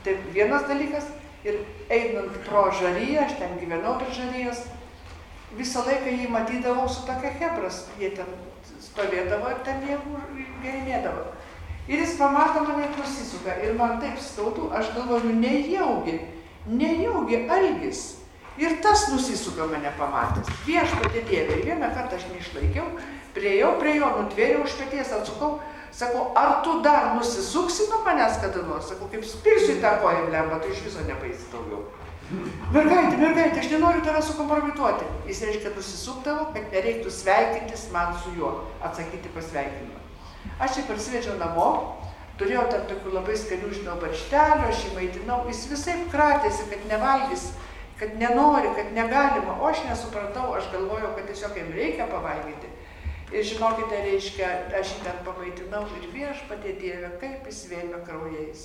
[0.05, 1.09] Tai vienas dalykas
[1.43, 4.61] ir einant pro žaryją, aš ten gyvenau prie žaryjos,
[5.57, 8.29] visą laiką jį matydavau su tokia hebras, jie ten
[8.83, 9.97] stovėdavo ir ten jie
[10.63, 11.25] gerinėdavo.
[11.89, 16.19] Ir jis pamato mane ir nusisuka ir man taip skaudu, aš galvoju, nejaugi,
[16.69, 18.18] nejaugi algis.
[18.59, 20.49] Ir tas nusisuka mane pamatęs.
[20.67, 22.89] Viešpatė Dieve, vieną kartą aš neišlaikiau,
[23.35, 25.53] prieėjau prie jo, nutvėriau už pėties, atsukau,
[25.95, 28.89] sakau, ar tu dar nusisuksi nuo manęs kada nors?
[28.91, 31.85] Sakau, kaip spirsiu į tą koją lemba, tai iš viso nepaisi daugiau.
[32.75, 35.07] Mergaitė, mergaitė, aš nenoriu tave sukompromituoti.
[35.29, 38.51] Jis reiškia nusisukdavo, kad nereiktų sveikintis man su juo,
[38.85, 40.03] atsakyti pasveikinimą.
[40.61, 41.69] Aš jį parsivežiau namo,
[42.37, 47.49] turėjau ten tokių labai skanių žinau barštelių, aš jį maitinau, jis visai kratėsi, kad nevalgys,
[47.99, 52.71] kad nenori, kad negalima, o aš nesupratau, aš galvojau, kad tiesiog jam reikia pavalgyti.
[53.29, 54.47] Ir žinokite, reiškia,
[54.79, 58.63] aš jį ten pamaitinau ir viešpatė Dieve, kaip jis vėmė kraujais.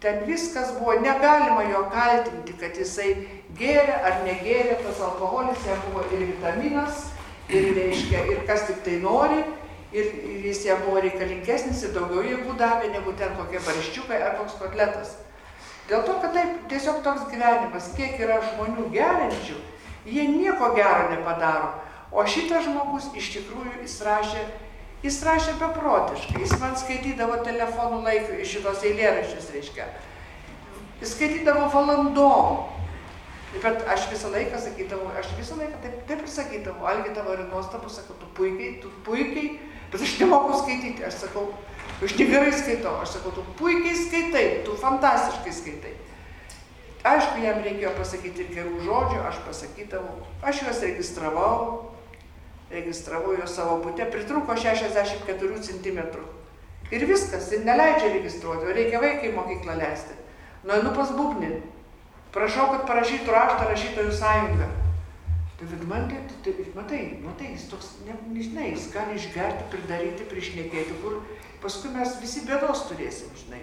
[0.00, 3.10] Ten viskas buvo, negalima jo kaltinti, kad jisai
[3.58, 7.06] gėrė ar negėrė, tas alkoholis jam buvo ir vitaminas,
[7.52, 9.42] ir reiškia, ir kas tik tai nori,
[9.92, 14.36] ir, ir jis jam buvo reikalingesnis ir daugiau jėgų davė negu ten kokie barščiukai ar
[14.40, 15.16] koks kotletas.
[15.86, 19.58] Dėl to, kad taip tiesiog toks gyvenimas, kiek yra žmonių gerinčių,
[20.10, 21.74] jie nieko gero nepadaro.
[22.10, 24.42] O šitas žmogus iš tikrųjų jis rašė,
[25.04, 29.86] jis rašė beprotiškai, jis man skaitydavo telefonų laiką iš šitos eilėraščius, reiškia.
[31.02, 32.64] Jis skaitydavo valandom.
[33.62, 37.46] Bet aš visą laiką sakydavau, aš visą laiką taip, taip ir sakydavau, Algi tavo yra
[37.46, 39.54] nuostabu, sakau, tu puikiai, tu puikiai,
[39.92, 41.46] bet aš nemoku skaityti, aš sakau,
[41.96, 45.94] Aš negerai skaitau, aš sakau, tu puikiai skaitai, tu fantastiškai skaitai.
[47.06, 51.56] Aišku, jam reikėjo pasakyti ir gerų žodžių, aš pasakydavau, aš juos registravau,
[52.72, 56.02] registravau juos savo būte, pritruko 64 cm.
[56.92, 60.18] Ir viskas, ir neleidžia registruoti, o reikia vaikai mokyklą leisti.
[60.66, 61.52] Nueinu pas būpnį,
[62.34, 64.68] prašau, kad parašytų raštą rašytojų sąjungą.
[65.56, 70.98] Tai Vidmantė, tai, tai, matai, matai, jis toks, ne, nežinai, jis gali išgerti, pridaryti, prišnekėti,
[71.00, 71.22] kur
[71.62, 73.62] paskui mes visi bėdos turėsim, žinai.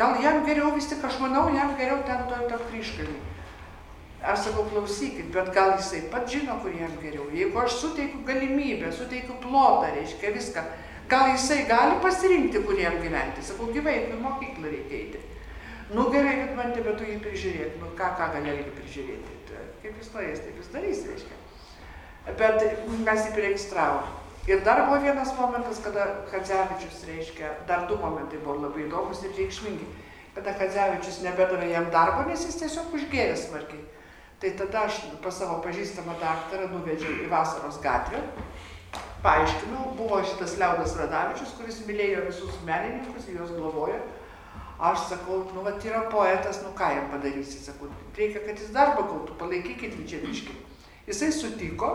[0.00, 3.14] Gal jam geriau vis tik, aš manau, jam geriau ten to, to kryškalį.
[4.26, 7.30] Aš sakau, klausykit, bet gal jisai pat žino, kur jam geriau.
[7.30, 10.66] Jeigu aš suteikiu galimybę, suteikiu plotą, reiškia viską,
[11.14, 13.46] gal jisai gali pasirinkti, kur jam gyventi.
[13.46, 15.22] Sakau, gyvai, į mokyklą reikia eiti.
[15.94, 17.78] Nu gerai, bet man te, bet tu jį prižiūrėk.
[17.78, 19.38] Nu ką, ką gali prižiūrėti.
[19.82, 21.36] Kaip jis norės, taip jis darys, reiškia.
[22.38, 22.64] Bet
[23.06, 24.08] mes jį priregistravom.
[24.48, 29.34] Ir dar buvo vienas momentas, kada Kadzevičius, reiškia, dar du momentai buvo labai įdomus ir
[29.36, 29.88] reikšmingi.
[30.36, 33.82] Kada Kadzevičius nebedavė jam darbo, nes jis tiesiog užgėrė smarkiai.
[34.40, 38.22] Tai tada aš pas savo pažįstamą daktarą nuvedžiau į vasaros gatvę.
[39.24, 43.98] Paaiškinau, buvo šitas Liaudas Radavičius, kuris mylėjo visus menininkus, juos globojo.
[44.78, 49.08] Aš sakau, nu, va, yra poetas, nu ką jam padarysi, sakau, reikia, kad jis darbą
[49.08, 50.54] gautų, palaikykit Vyčiaviškį.
[51.08, 51.90] Jisai sutiko,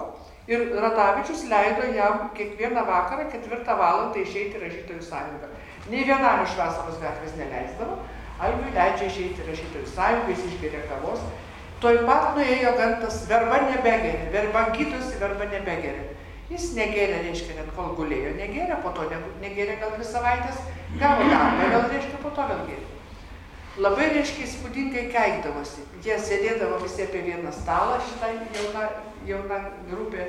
[0.47, 5.47] Ir Ratavičius leido jam kiekvieną vakarą ketvirtą valandą išeiti rašytojų sąjungą.
[5.91, 7.95] Nei vienam iš vasaros gatvės neleisdavo,
[8.43, 11.23] Algiui leidžia išeiti rašytojų sąjungą, jis išgeria kavos.
[11.79, 16.09] Toj pat nuėjo gantas, verba nebegeria, verba gydosi, verba nebegeria.
[16.53, 19.07] Jis negėrė, reiškia, net kol gulėjo, negėrė, po to
[19.41, 20.59] negėrė gal dvi savaitės,
[21.01, 22.89] gavo darbą, vėl reiškia, po to vėl gėrė.
[23.81, 25.87] Labai, reiškia, įspūdingai keikdavosi.
[26.05, 28.91] Jie sėdėdavo visi apie vieną stalą, šitą jauna
[29.27, 30.27] jauna grupė,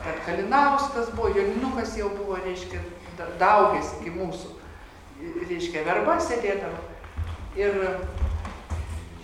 [0.00, 2.82] kad Kalinauskas buvo, Joninukas jau buvo, reiškia,
[3.40, 4.52] daugės iki mūsų,
[5.50, 6.82] reiškia, verba sėdėdavo.
[7.56, 7.78] Ir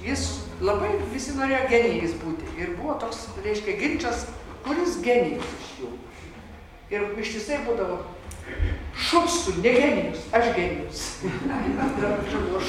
[0.02, 0.26] jis
[0.64, 2.48] labai, visi norėjo genijais būti.
[2.58, 4.26] Ir buvo toks, reiškia, ginčas,
[4.64, 5.92] kuris genijus iš jų.
[6.92, 8.02] Ir ištisai būdavo,
[9.09, 11.05] šutstų, ne genijus, aš genijus.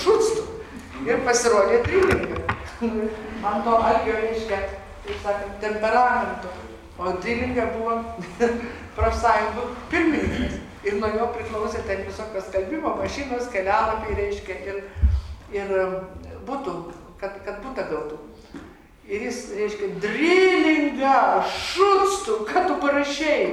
[0.03, 0.45] šutstų.
[1.03, 2.43] Ir pasirodė trilinga.
[3.43, 4.61] Man to algio, reiškia,
[5.03, 6.51] taip sakant, temperamento.
[6.97, 7.97] O Drilinga buvo
[8.97, 10.59] profsąjungų pirmininkas.
[10.83, 14.81] Ir nuo jo priklausė ten visokios kalbimo mašinos, kelialapiai reiškia ir,
[15.55, 15.93] ir um,
[16.47, 16.73] būtų,
[17.21, 18.19] kad, kad būtų gautų.
[19.07, 21.15] Ir jis, reiškia, drilinga,
[21.55, 23.47] šutstų, ką tu parašėjai?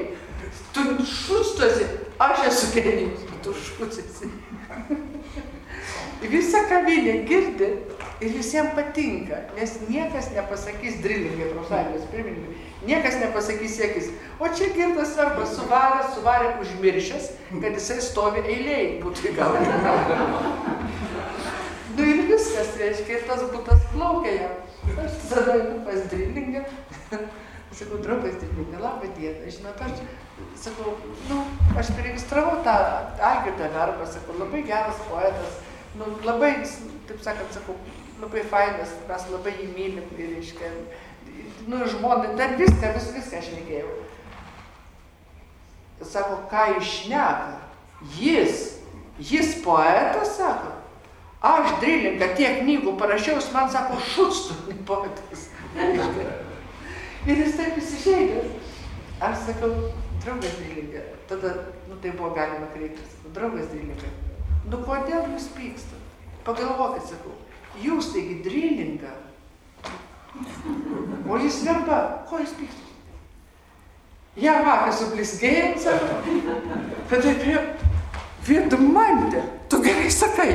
[0.75, 1.87] Tu šutstosi,
[2.19, 4.29] aš esu genijus, tu šutsi.
[6.31, 7.71] Visa kavinė girdi
[8.21, 14.11] ir visiems patinka, nes niekas nepasakys drilingai profsąjungos pirmininkui, niekas nepasakys siekis.
[14.39, 19.65] O čia girtas svarbas, suvarė, suvarė užmiršęs, kad jisai stovi eiliai būtų įgauti.
[21.97, 24.59] nu ir viskas, reiškia, ir tas būtas plaukia jam.
[25.01, 26.67] Aš tada einu pas drilingą.
[27.73, 29.49] sakau, draugas drilingą, labą dieną.
[29.57, 30.05] Žinot, aš
[30.61, 30.97] sakau,
[31.29, 31.45] nu,
[31.79, 32.75] aš priregistravau tą
[33.31, 35.59] Algirdą Verbą, sakau, labai geras poetas.
[35.99, 36.53] Nu, labai,
[37.09, 37.77] taip sakant, sakau,
[38.23, 40.71] labai fainas, mes labai jį mylim ir, reiškia,
[41.71, 43.95] nu, žmona, dar viską, vis, viską aš nekėjau.
[46.11, 47.57] Sako, ką išneka?
[48.17, 48.61] Jis,
[49.21, 50.73] jis poetas, sako,
[51.45, 55.49] aš drilinką tiek knygų parašiau, jis man sako, šutstų poetas.
[57.29, 58.55] ir jis taip įsižeidęs.
[59.21, 59.73] Aš sakau,
[60.25, 61.55] draugas drilinka, tada,
[61.89, 64.11] nu tai buvo galima kreiptis, draugas drilinka,
[64.71, 66.09] nu kodėl jūs pykstat?
[66.45, 67.35] Pagalvokit, sakau,
[67.79, 69.13] Jūs taigi drilinga.
[71.31, 72.87] O jis verba, ko jis pyksta?
[74.41, 76.19] Ja vakar sublizgėjom, sako.
[77.11, 77.63] Bet taip jau,
[78.47, 80.51] vidumantė, tu gerai sakai.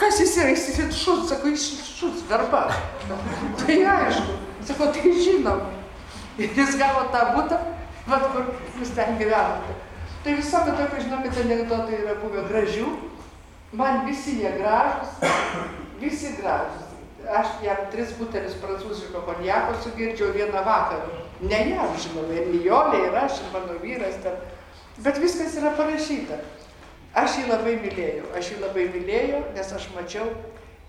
[0.00, 2.66] Kas jis yra, jis yra šut, sako, jis šut, verba.
[3.62, 5.62] Tai aišku, sako, tai žinom.
[6.38, 7.60] Ir jis gavo tą būtą,
[8.06, 9.80] vat kur jūs ten gyvenote.
[10.24, 12.88] Tai visokio tokio, žinokit, anegdotai yra buvę gražių,
[13.74, 15.08] Man visi jie gražus,
[16.00, 16.90] visi gražus.
[17.38, 21.22] Aš jam tris butelius prancūziško konjako sugirdžiau vieną vakarą.
[21.42, 24.36] Ne jam, žinoma, ir Nijolė, ir aš, ir mano vyras ten.
[25.02, 26.38] Bet viskas yra parašyta.
[27.18, 30.28] Aš jį labai mylėjau, aš jį labai mylėjau, nes aš mačiau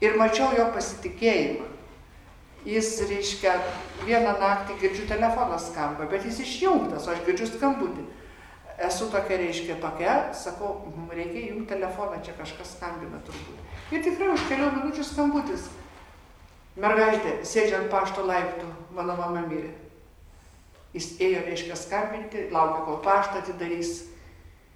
[0.04, 1.72] ir mačiau jo pasitikėjimą.
[2.66, 3.60] Jis, reiškia,
[4.08, 8.06] vieną naktį girdžiu telefonas skamba, bet jis išjungtas, o aš girdžiu skambutį.
[8.88, 13.60] Esu tokia, reiškia, tokia, sakau, "Mm, reikia jungti telefoną, čia kažkas skambina turbūt.
[13.92, 15.70] Ir tikrai už kelių minučių skambutis.
[16.76, 19.72] Mergaitė, sėdžia ant pašto laiptų, mano mama mirė.
[20.94, 24.08] Jis ėjo, reiškia, skambinti, laukia, kol paštą atidarys.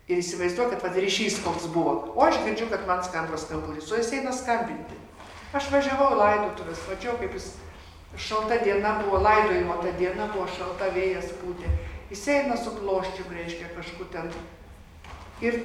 [0.07, 2.13] Ir įsivaizduokit, kad ryšys koks buvo.
[2.15, 4.95] O aš girdžiu, kad man skamba skambutis, o jis eina skambinti.
[5.53, 7.53] Aš važiavau laidotuvės, mačiau, kaip jis
[8.19, 11.71] šalta diena buvo, laidojimo ta diena buvo šalta, vėjas pūtė.
[12.09, 14.31] Jis eina su ploščiu, reiškia, kažkur ten.
[15.45, 15.59] Ir,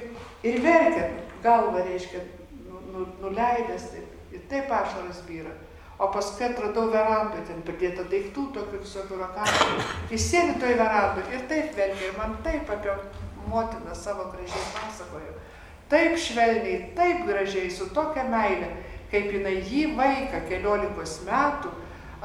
[0.45, 1.09] ir verkia,
[1.43, 2.21] galva, reiškia,
[2.67, 5.53] nu, nu, nuleidęs, taip, ir taip ašaras vyra.
[5.99, 9.67] O paskui atradau verandą, ten pridėta daiktų, tokių visokių rakatų.
[10.11, 12.91] Jis sėdi toj verandoj ir taip verkia, ir man taip apie
[13.47, 15.37] motiną savo gražiai pasakojo.
[15.89, 18.73] Taip švelniai, taip gražiai, su tokia meile,
[19.11, 21.71] kaip jinai jį vaiką keliolikos metų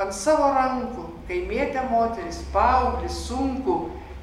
[0.01, 3.77] ant savo rankų, kai mėtė moteris, paauglį, sunku,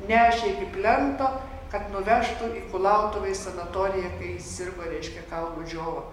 [0.09, 1.29] nešė iki plento,
[1.71, 6.05] kad nuvežtų į Kulautuvą į sanatoriją, kai jis sirgo, reiškia, kalbų džiovo.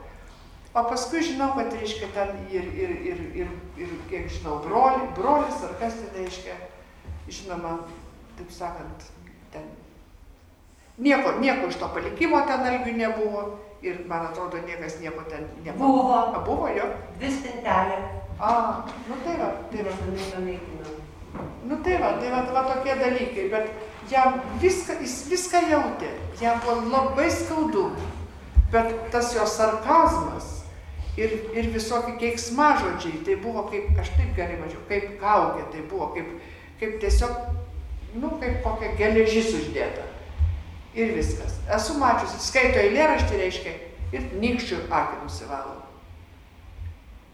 [0.74, 5.62] O paskui žinau, kad reiškia ten ir, ir, ir, ir, ir kiek žinau, broli, brolis
[5.62, 6.56] ar kas ten reiškia,
[7.30, 7.76] žinoma,
[8.34, 9.06] taip sakant,
[9.54, 9.68] ten
[10.98, 13.44] nieko, nieko iš to palikimo ten algių nebuvo
[13.84, 15.92] ir man atrodo niekas nieko ten nebuvo.
[16.02, 16.18] Buvo.
[16.34, 16.90] A, buvo jo?
[17.20, 17.98] Dvi spintelė.
[18.44, 19.92] A, nu tai va, tai va.
[21.68, 23.70] Nu tai va, tai va, va tokie dalykai, bet
[24.10, 26.10] jam viską, jis viską jautė,
[26.42, 27.86] jam buvo labai skaudu,
[28.72, 30.50] bet tas jo sarkazmas
[31.16, 36.10] ir, ir visokie keiksmažodžiai, tai buvo kaip, aš taip gerai mačiau, kaip kaukė, tai buvo
[36.16, 36.34] kaip,
[36.82, 37.38] kaip tiesiog,
[38.18, 40.04] nu, kaip kokia geležis uždėta.
[40.94, 41.56] Ir viskas.
[41.74, 43.72] Esu mačiusi, skaito eilėraštį reiškia
[44.14, 45.80] ir nykščių akį nusivalo.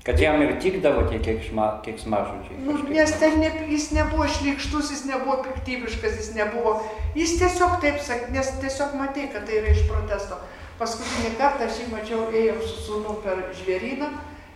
[0.04, 2.56] Kad jam ir tikdavo tie keiksma, keiksmažodžiai.
[2.64, 6.78] Nu, nes ten ne, jis nebuvo šlykštus, jis nebuvo piktybiškas, jis nebuvo,
[7.12, 10.38] jis tiesiog taip sakė, nes tiesiog matė, kad tai yra iš protesto.
[10.80, 14.08] Paskutinį kartą aš jį mačiau, ėjom su sūnum per žvėryną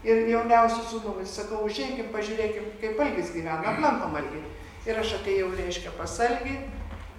[0.09, 4.41] ir jauniausiu sūnumi sakau, užėjkim, pažiūrėkim, kaip algis gyvena, aplankom algį.
[4.89, 6.57] Ir aš atėjau, reiškia, pas algį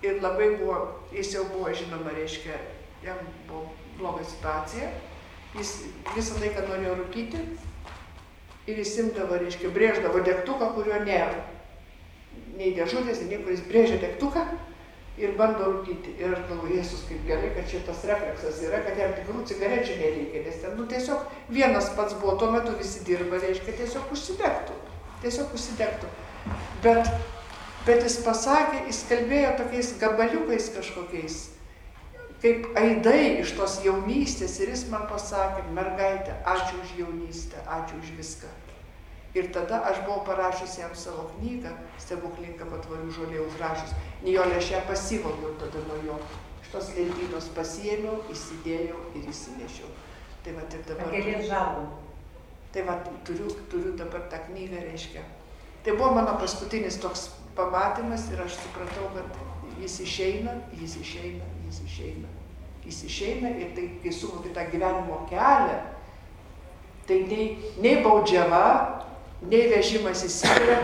[0.06, 0.80] ir labai buvo,
[1.14, 2.58] jis jau buvo, žinoma, reiškia,
[3.06, 3.68] jam buvo
[4.00, 4.90] bloga situacija,
[5.62, 5.78] jis
[6.18, 7.46] visą laiką norėjo rūkyti
[8.67, 11.43] ir jis imdavo, reiškia, brėždavo degtuką, kurio nėra.
[12.56, 14.45] Nei dėžutės, nei niekur jis brėžia degtuką
[15.21, 16.15] ir bando rūkyti.
[16.19, 20.43] Ir aš galvoju, Jėzus, kaip gerai, kad šitas refleksas yra, kad jam tikrų cigarečių nereikia,
[20.47, 21.23] nes ten, nu, tiesiog
[21.56, 24.78] vienas pats buvo, tuo metu visi dirba, reiškia, tiesiog užsidegtų.
[25.23, 26.12] Tiesiog užsidegtų.
[26.84, 27.10] Bet,
[27.88, 31.38] bet jis pasakė, jis kalbėjo tokiais gabaliukais kažkokiais,
[32.46, 38.12] kaip aidai iš tos jaunystės ir jis man pasakė, mergaitė, ačiū už jaunystę, ačiū už
[38.20, 38.50] viską.
[39.36, 43.96] Ir tada aš buvau parašiusi jam savo knygą, stebuklinga patvarių žolė užrašus.
[44.24, 46.20] Nijolė aš ją pasivogiau tada nuo jo.
[46.62, 49.90] Iš tos lentynos pasiėmiau, įsidėjau ir įsinešiau.
[50.46, 51.10] Tai va ir dabar.
[51.10, 51.84] Pakelės žalų.
[52.76, 55.26] Tai va turiu, turiu dabar tą knygą, reiškia.
[55.84, 57.28] Tai buvo mano paskutinis toks
[57.58, 62.35] pamatymas ir aš supratau, kad jis išeina, jis išeina, jis išeina.
[62.86, 65.80] Jis išeina ir tai, kai suvoki tą gyvenimo kelią,
[67.08, 67.48] tai nei,
[67.82, 68.65] nei baudžiava,
[69.50, 70.78] nei vežimas į Sibirą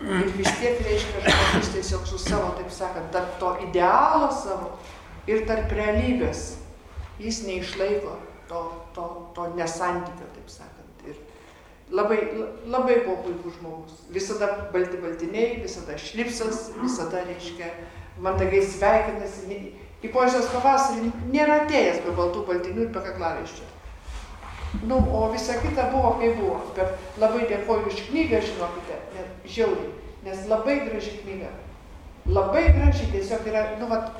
[0.00, 4.72] ir vis tiek reiškia žmogus tiesiog su savo, taip sakant, tarp to idealo savo
[5.30, 6.54] ir tarp realybės.
[7.20, 8.14] Jis neišlaiko
[8.48, 8.62] to,
[8.96, 11.02] to, to nesantykio, taip sakant.
[11.10, 11.18] Ir
[11.92, 12.18] labai,
[12.64, 14.00] labai buvo puikus žmogus.
[14.14, 17.68] Visada balti baltiniai, visada šlipsas, visada, reiškia,
[18.24, 19.60] mandagiai sveikinasi.
[20.00, 23.66] Į poezijos pavasarį nėra atėjęs be baltų baltinių ir be kaklaraiščio.
[24.86, 26.60] Nu, o visa kita buvo kaip buvo.
[26.76, 29.92] Bet labai dėkoju už knygą, žinokite, net žiauriai.
[30.24, 31.50] Nes labai graži knyga.
[32.30, 34.12] Labai graži, tiesiog yra, nu, vat,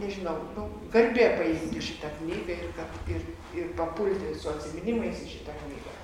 [0.00, 3.24] nežinau, nu, garbė paimti šitą knygą ir, kad, ir,
[3.56, 5.96] ir papulti su atsiminimais į šitą knygą.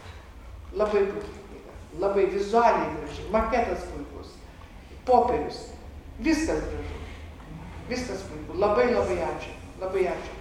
[0.80, 1.76] Labai puikiai knyga.
[2.02, 3.28] Labai vizualiai graži.
[3.32, 4.34] Maketas puikus.
[5.08, 5.68] Popierius.
[6.20, 7.01] Viskas gražu.
[7.92, 8.56] Viskas puiku.
[8.56, 9.50] Labai labai ačiū.
[9.82, 10.32] Labai ačiū.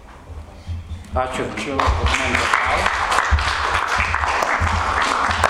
[1.19, 1.43] Ačiū.
[1.51, 1.73] Ačiū.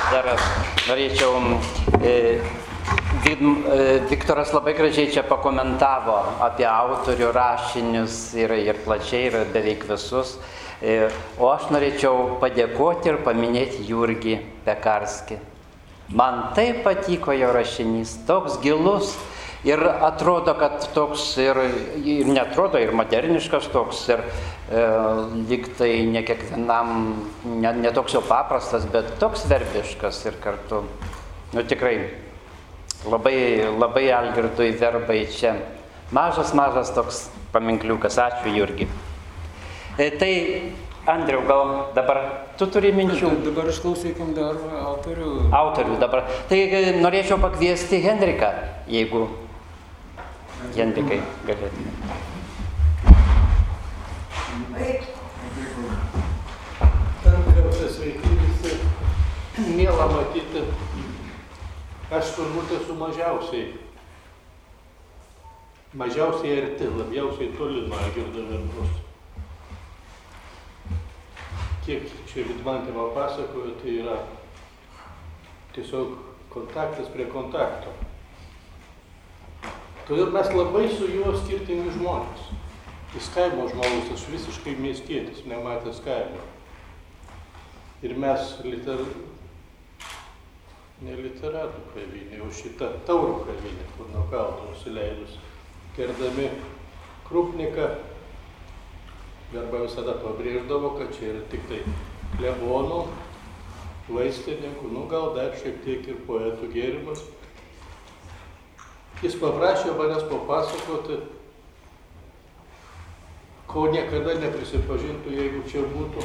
[0.10, 0.30] Dar
[0.88, 1.38] norėčiau,
[2.02, 2.16] e,
[3.30, 3.36] e,
[4.10, 10.40] Viktoras labai gražiai čia pakomentavo apie autorių rašinius ir, ir plačiai, ir beveik visus.
[10.82, 11.06] E,
[11.38, 15.38] O aš norėčiau padėkoti ir paminėti Jurgį Pekarskį.
[16.18, 19.14] Man taip patiko jo rašinys, toks gilus
[19.64, 21.60] ir atrodo, kad toks ir,
[22.02, 24.86] ir netrodo, ir moderniškas toks, ir e,
[25.50, 26.96] lyg tai ne kiekvienam,
[27.46, 30.84] ne, ne toks jau paprastas, bet toks verbiškas ir kartu,
[31.54, 31.96] nu tikrai
[33.06, 33.38] labai,
[33.78, 35.56] labai Algirdui verbai čia.
[36.12, 38.90] Mažas, mažas toks paminkliukas, ačiū Jurgi.
[40.00, 40.34] E, tai
[41.02, 42.20] Andriau, gal dabar
[42.60, 43.32] tu turi minčių?
[43.42, 45.32] Dabar išklausykim dar autorių.
[45.50, 46.28] Autorių dabar.
[46.46, 46.60] Tai
[47.02, 48.52] norėčiau pakviesti Henriką,
[48.86, 49.24] jeigu
[50.70, 51.92] Henrikai galėtume.
[57.24, 58.76] Dar kartą sveiki visi.
[59.76, 60.64] Mėla matyti.
[62.12, 63.72] Aš turbūt esu mažiausiai.
[65.98, 68.94] Mažiausiai arti, labiausiai toli nuo Agirdo Verbos.
[71.82, 74.22] Kiek čia Vidmantė man pasakojo, tai yra
[75.76, 76.16] tiesiog
[76.54, 77.92] kontaktas prie kontakto.
[80.12, 82.48] Todėl mes labai su juo skirtingi žmonės.
[83.14, 86.42] Jis kaimo žmogus, aš visiškai miestietis, nematęs kaimo.
[88.04, 89.06] Ir mes liter...
[91.08, 95.40] ne literatų kavinė, o šita taurų kavinė, kur nuo kalno nusileidus,
[95.96, 96.50] kerdami
[97.30, 97.88] krupniką,
[99.56, 101.80] arba visada pabrėždavo, kad čia yra tik tai
[102.36, 103.06] klebonų,
[104.12, 107.24] vaistininkų, nu gal dar šiek tiek ir poetų gėrimas.
[109.22, 111.20] Jis paprašė manęs papasakoti,
[113.70, 116.24] ko niekada neprisipažintų, jeigu čia būtų,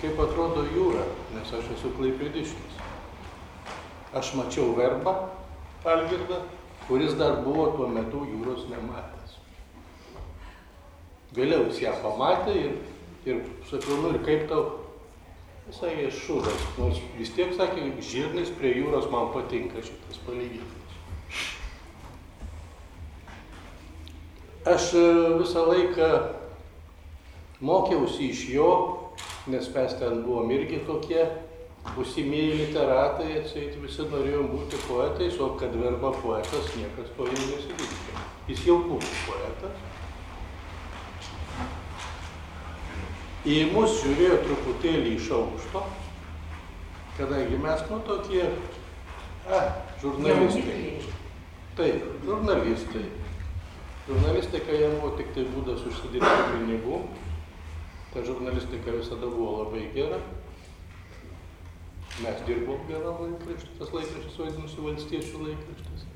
[0.00, 1.04] kaip atrodo jūra,
[1.36, 2.80] nes aš esu klaipėdiškis.
[4.18, 5.14] Aš mačiau verbą
[5.86, 6.40] Algirdą,
[6.88, 9.38] kuris dar buvo tuo metu jūros nematęs.
[11.38, 12.74] Vėliau jis ją pamatė ir,
[13.28, 14.64] ir sakau, nu ir kaip tau,
[15.68, 20.77] visai šūdas, nors vis tiek sakė, žirnis prie jūros man patinka šitas palyginimas.
[24.68, 25.02] Aš e,
[25.40, 26.08] visą laiką
[27.64, 28.70] mokiausi iš jo,
[29.48, 31.22] nes mes ten buvom irgi tokie
[31.96, 38.24] būsimieji literatai, atseit visi norėjom būti poetais, o kad verba poetas, niekas to jau nesitikė.
[38.50, 39.80] Jis jau buvo poetas.
[43.48, 45.84] Į mus žiūrėjo truputėlį iš aukšto,
[47.16, 48.44] kadangi mes, nu, tokie,
[49.48, 49.62] a,
[50.02, 50.98] žurnalistai.
[51.78, 53.06] Taip, žurnalistai.
[54.08, 57.02] Žurnalistika jam buvo tik tai būdas užsidirbti pinigų.
[58.14, 60.20] Ta žurnalistika visada buvo labai gera.
[62.22, 66.06] Mes dirbom geram laikraštį, tas laikraštis vadinasi valstiečių laikraštis.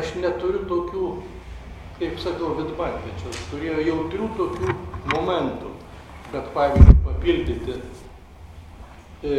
[0.00, 1.04] Aš neturiu tokių,
[2.00, 4.74] kaip sakau, vidmantečios, turėjo jautrių tokių
[5.12, 5.76] momentų,
[6.32, 7.76] bet pavyzdžiui papildyti
[9.28, 9.38] e,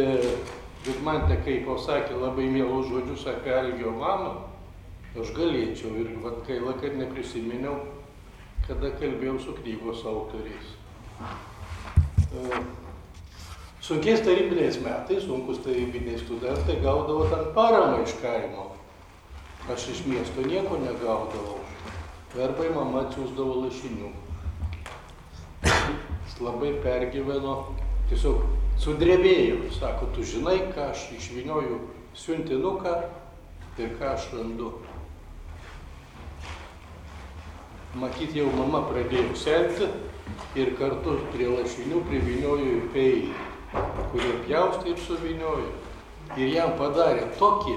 [0.86, 4.36] vidmantę, kaip pasakė labai mielus žodžius apie Algio mamą,
[5.20, 7.76] aš galėčiau ir vat gaila, kad neprisiminiau,
[8.66, 10.72] kada kalbėjau su knygos autoriais.
[12.34, 12.64] E,
[13.84, 18.70] Sunkiais tarybiniais metais, sunkus tarybiniai studentai gaudavo ten paramą iš kaimo.
[19.68, 21.58] Aš iš miesto nieko negaudavau.
[22.32, 24.08] Verbai mama atsiųsdavo lašinių.
[25.68, 27.58] Jis labai pergyveno,
[28.08, 28.40] tiesiog
[28.80, 29.68] sudrebėjo.
[29.76, 31.82] Sako, tu žinai, ką aš išvinioju
[32.16, 32.96] siuntinuką
[33.84, 34.72] ir ką aš randu.
[37.94, 39.86] Matyt, jau mama pradėjo senti
[40.58, 43.34] ir kartu prie lašinių priviniojo į peilį,
[44.10, 45.68] kurį pjaustė ir suviniojo.
[46.34, 47.76] Ir jam padarė tokį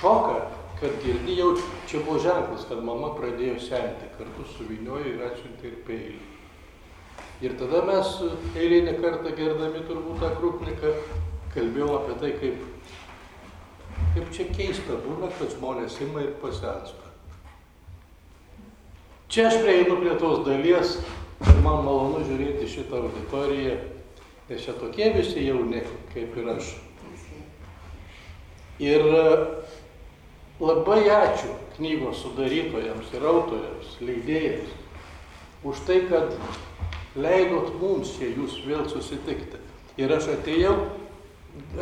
[0.00, 0.40] šoką,
[0.80, 1.52] kad girdi jau
[1.86, 6.18] čia buvo ženklas, kad mama pradėjo senti, kartu suviniojo ir atsiuntė ir peilį.
[7.46, 8.10] Ir tada mes
[8.58, 10.96] eilinį kartą gerdami turbūt tą krupniką
[11.54, 12.90] kalbėjom apie tai, kaip,
[14.16, 17.01] kaip čia keista būna, kad žmonės ima ir pasensta.
[19.32, 20.98] Čia aš prieinu prie tos dalies
[21.40, 23.78] ir man malonu žiūrėti šitą auditoriją,
[24.50, 25.80] nes čia tokie visi jauni,
[26.12, 26.68] kaip ir aš.
[28.84, 29.00] Ir
[30.60, 34.70] labai ačiū knygos sudarytojams ir autoriams, leidėjams,
[35.64, 36.36] už tai, kad
[37.16, 39.56] leidot mums čia jūs vėl susitikti.
[39.96, 40.76] Ir aš atėjau,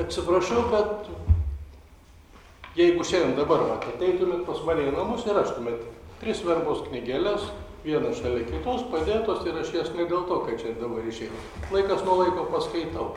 [0.07, 1.11] atsiprašau, bet
[2.79, 5.83] jeigu šiandien dabar ateitumėt pas mane į namus ir raštumėt
[6.21, 7.49] tris verbos knygelės,
[7.85, 11.45] vieną šalia kitos padėtos ir aš jas ne dėl to, kad čia dabar išėjau.
[11.73, 13.15] Laikas nuo laiko paskaitau.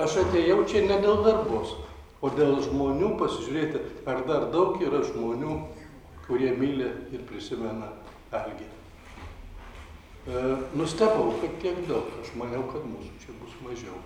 [0.00, 1.76] Aš atėjau čia ne dėl darbos,
[2.22, 5.56] o dėl žmonių pasižiūrėti, ar dar daug yra žmonių,
[6.26, 7.90] kurie myli ir prisimena
[8.34, 8.66] Algį.
[10.26, 10.42] E,
[10.78, 12.06] Nustebau, kad tiek daug.
[12.22, 13.98] Aš maniau, kad mūsų čia bus mažiau.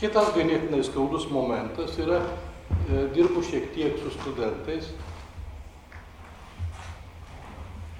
[0.00, 2.22] Kitas ganėtinai skaudus momentas yra,
[2.88, 4.92] e, dirbu šiek tiek su studentais.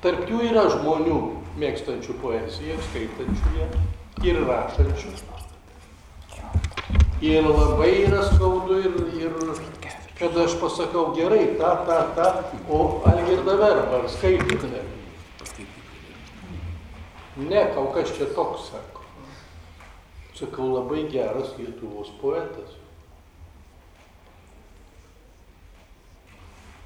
[0.03, 1.19] Tarp jų yra žmonių
[1.63, 3.69] mėgstančių poeziją, skaitančių ją
[4.27, 5.13] ir rašančių.
[7.23, 9.37] Ir labai yra skaudu ir, ir
[10.19, 12.27] kad aš pasakau gerai, tą, tą, tą,
[12.67, 12.81] o
[13.13, 14.73] Algirdą verbą ar skaityti.
[17.47, 19.07] Ne, kau kas čia toks, sako.
[20.35, 22.82] Sakau, labai geras Lietuvos poetas.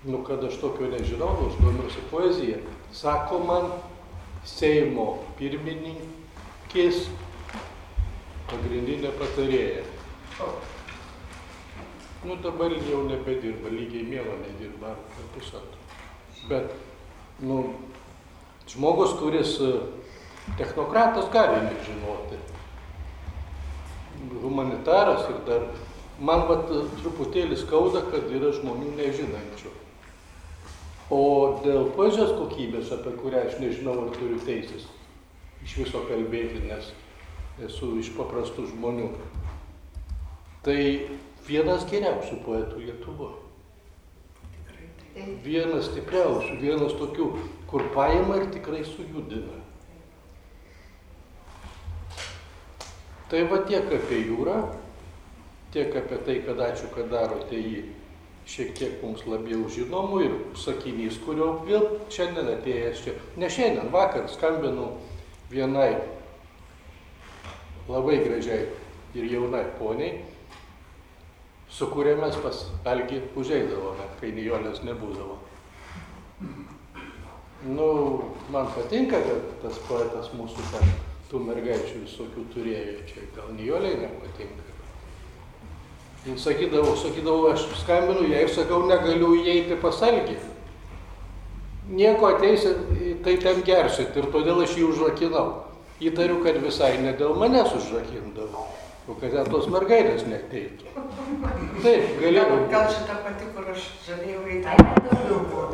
[0.07, 2.59] Nu, kad aš tokio nežinau, nors domiuosi poezija.
[2.94, 3.70] Sako man
[4.46, 5.07] Seimo
[5.40, 7.09] pirmininkės
[8.46, 9.82] pagrindinė patarėja.
[12.26, 15.82] Nu, dabar jau nebedirba, lygiai mėlo nedirba, ar pusantro.
[16.50, 16.70] Bet,
[17.42, 17.59] nu,
[18.70, 19.72] žmogus, kuris e,
[20.61, 22.38] technokratas gali nežinoti.
[24.44, 25.66] Humanitaras ir dar,
[26.18, 26.70] man vat
[27.02, 29.74] truputėlį skauda, kad yra žmonių nežinančių.
[31.12, 31.18] O
[31.62, 34.88] dėl poezijos kokybės, apie kurią aš nežinau, ar turiu teisės
[35.62, 36.88] iš viso kalbėti, nes
[37.62, 39.12] esu iš paprastų žmonių.
[40.66, 40.80] Tai
[41.46, 43.42] vienas geriausių poetų Lietuvoje.
[45.46, 47.30] Vienas stipriausių, vienas tokių,
[47.70, 49.62] kur paima ir tikrai sujudina.
[53.30, 54.59] Tai va tiek apie jūrą,
[55.74, 57.80] tiek apie tai, kad ačiū, kad darote jį
[58.47, 64.28] šiek tiek mums labiau žinomų ir sakinys, kurio vėl šiandien atėjęs čia, ne šiandien, vakar
[64.30, 64.92] skambinau
[65.51, 65.97] vienai
[67.88, 68.68] labai gražiai
[69.16, 70.20] ir jaunai poniai,
[71.70, 75.40] su kuria mes pas Algi užeidavome, kai Nijolės nebūdavo.
[77.66, 77.88] Nu,
[78.55, 80.94] man patinka, kad tas poetas mūsų ten
[81.30, 84.66] tų mergaičių visokių turėjo čia, gal Nijoliai nepatinka.
[86.27, 90.35] Jis sakydavo, sakydavo, aš skambinu jai sakau, negaliu įeiti pas Algį.
[91.87, 92.72] Nieko ateisi,
[93.22, 95.47] tai ten gersit ir todėl aš jį užrakinau.
[96.03, 98.64] Įtariu, kad visai ne dėl manęs užrakindavo,
[99.07, 100.91] o kad ten tos mergaitės neteitų.
[101.85, 102.49] Taip, galėjau.
[102.51, 104.59] Gal, gal šitą pati, kur aš eiti.
[104.66, 105.70] Ai, net daugiau buvo.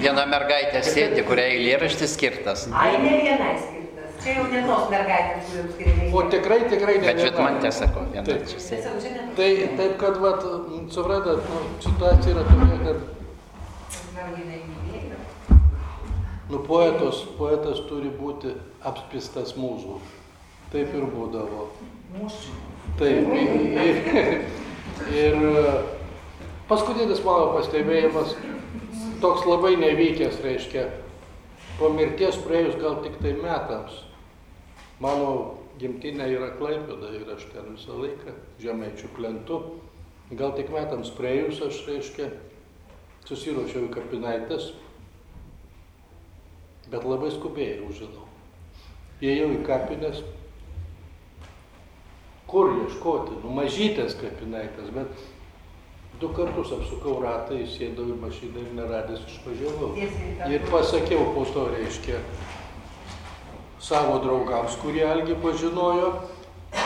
[0.00, 2.64] Viena mergaitė sėdi, kuriai eilėraštis skirtas.
[2.72, 3.79] Ai, ne vienai skirtas.
[4.20, 6.08] Čia jau ne tos mergaitės, kuriuoms skiriami.
[6.12, 7.06] O tikrai, tikrai ne.
[7.06, 7.40] Bet vienam.
[7.46, 8.42] man tiesako, viena Taip.
[8.50, 9.22] čia čia.
[9.38, 9.48] Tai
[9.78, 10.44] taip, kad, vat,
[10.92, 12.98] suprantat, nu, situacija yra tokia, kad
[14.16, 15.20] Gal jinai mylėjo?
[16.50, 18.52] nu, poetos, poetas turi būti
[18.90, 19.96] apspistas mūzų.
[20.74, 21.70] Taip ir būdavo.
[22.18, 22.58] Mūsų.
[23.00, 23.32] Taip.
[23.80, 23.96] Ir,
[25.16, 25.40] ir
[26.68, 28.36] paskutinis mano pastebėjimas,
[29.24, 30.86] toks labai nevykęs, reiškia,
[31.80, 34.04] po mirties praėjus gal tik tai metams.
[35.00, 35.30] Mano
[35.80, 39.60] gimtinė yra Klaipėda ir aš ten visą laiką žemaičių plentu.
[40.36, 42.28] Gal tik metams praėjus aš, reiškia,
[43.26, 44.68] susiruošiau į kapinaitės,
[46.92, 48.28] bet labai skubiai jau žinau.
[49.24, 50.20] Įėjau į kapines,
[52.50, 55.26] kur ieškoti, nu mažytės kapinaitės, bet
[56.20, 59.92] du kartus apsukau ratą, įsėdau į mašiną ir neradęs išvažiavau.
[59.96, 62.20] Ir pasakiau po to, reiškia,
[63.80, 66.12] savo draugams, kurie Algi pažinojo,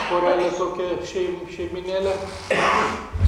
[0.09, 2.13] porelė tokia šeim, šeiminėlė,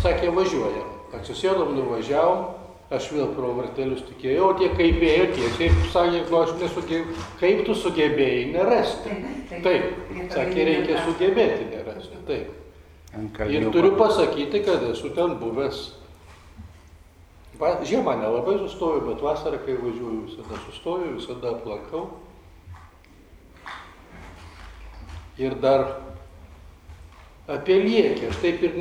[0.03, 0.93] sakė, važiuojam.
[1.17, 2.45] Atsisėdom, nuvažiavom,
[2.93, 7.63] aš vėl pro vartelius tikėjau, o tie kaip ėjo tiesiai, sakė, nu aš nesugebėjau, kaip
[7.67, 9.19] tu sugebėjai nerasti.
[9.65, 9.87] Taip,
[10.33, 12.23] sakė, reikia sugebėti nerasti.
[12.27, 12.55] Taip.
[13.47, 15.87] Ir turiu pasakyti, kad esu ten buvęs.
[17.57, 22.03] Žiemą nelabai sustoju, bet vasarą, kai važiuoju, visada sustoju, visada aplankau.
[25.37, 25.83] Ir dar
[27.47, 28.73] apie liekį, aš taip ir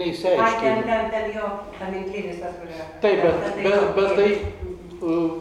[0.42, 2.86] Ai, ten, ten, ten jo paminklinis tas, kur yra.
[3.02, 4.30] Taip, bet, bet, jo- bet tai
[5.02, 5.34] uh,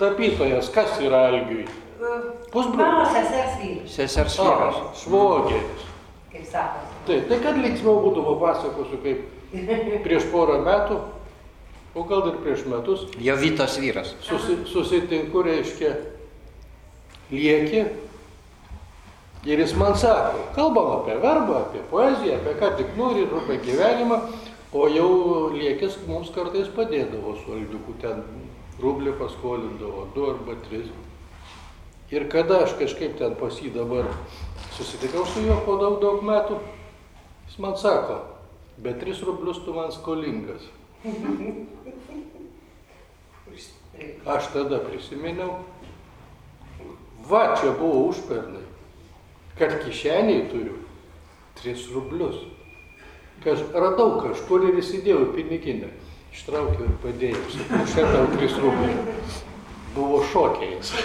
[0.00, 1.66] tapytojas, kas yra Algiui?
[2.02, 2.78] Uh, Pusbrolis.
[2.78, 4.78] Mano sesers vyras, Sesers vyras.
[5.02, 5.84] Svogeris.
[6.32, 6.86] kaip sako.
[7.06, 9.26] Taip, tai kad linksmiau būtų papasakosiu, kaip
[10.06, 11.00] prieš porą metų,
[11.98, 14.14] o gal ir prieš metus, Jo Vytos vyras.
[14.24, 15.92] susi, susitinku, reiškia,
[17.34, 17.84] lieki.
[19.42, 24.20] Ir jis man sako, kalbam apie verbą, apie poeziją, apie ką tik nori, apie gyvenimą,
[24.72, 25.08] o jau
[25.50, 28.22] liekis mums kartais padėdavo su algiuku, ten
[28.78, 30.86] rublį paskolindavo, du arba tris.
[32.14, 34.12] Ir kada aš kažkaip ten pas jį dabar
[34.76, 36.60] susitikau su juo po daug, daug metų,
[37.48, 38.20] jis man sako,
[38.78, 40.70] bet tris rublius tu man skolingas.
[44.22, 45.58] Aš tada prisiminiau,
[47.26, 48.62] va, čia buvo užpernai,
[49.58, 50.76] kad kišeniai turiu
[51.62, 52.38] 3 rublius.
[53.42, 55.88] Kaž, radau kažkur ir įsidėjau į piniginę.
[56.32, 57.42] Ištraukiau ir padėjau.
[57.52, 58.96] Sakau, šiandien tau 3 rubliai.
[59.92, 60.88] Buvo šokėjais.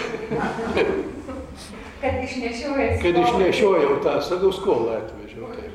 [2.00, 3.00] Kad išnešiojai.
[3.02, 5.48] Kad išnešiojau tą, sakau, skolą atvežiau.
[5.50, 5.74] Taip.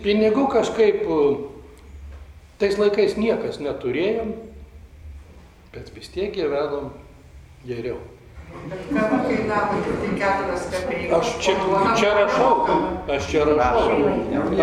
[0.00, 1.04] Pinigų kažkaip
[2.60, 4.32] tais laikais niekas neturėjom,
[5.74, 6.88] bet vis tiek gyvenom
[7.68, 8.00] geriau.
[8.66, 11.18] Kava kainavo tik tai keturias kapeikas.
[11.18, 11.54] Aš čia,
[12.00, 12.54] čia rašau,
[13.14, 13.98] aš čia rašau.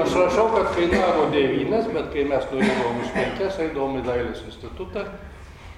[0.04, 5.06] Aš rašau, kad kainavo devynas, bet kai mes nuėjom už penkias, eidavom į dailės institutą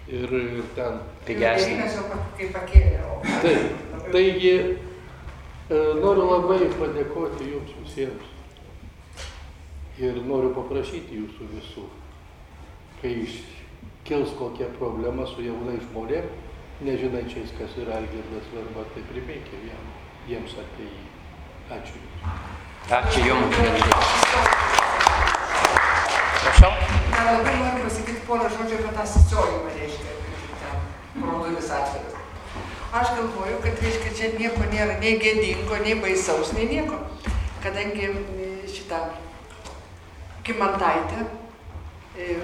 [0.10, 0.34] ir
[0.78, 1.02] ten.
[1.28, 1.86] Pigesnė.
[3.44, 4.74] Taip, taigi e,
[6.02, 8.32] noriu labai padėkoti jums visiems.
[10.02, 11.86] Ir noriu paprašyti jūsų visų,
[13.00, 16.26] kai iškils kokia problema su jaunais žmonėm,
[16.82, 19.86] nežinančiais, kas yra Algirdas Verba, tai priminkime jam,
[20.28, 21.06] jiems apie jį.
[21.76, 22.02] Ačiū.
[22.92, 23.56] Ačiū Jums.
[26.44, 26.74] Prašau.
[27.16, 30.18] Dar labai noriu pasakyti porą žodžių apie tą sisiojimą, reiškia,
[30.60, 30.84] ten
[31.22, 32.20] parodomis atviras.
[32.96, 37.00] Aš galvoju, kad reiškia, čia nieko nėra nei gėdingo, nei baisaus, nei nieko.
[37.64, 39.00] Kadangi e, šitą
[40.46, 41.24] Kimantaitė
[42.20, 42.38] e,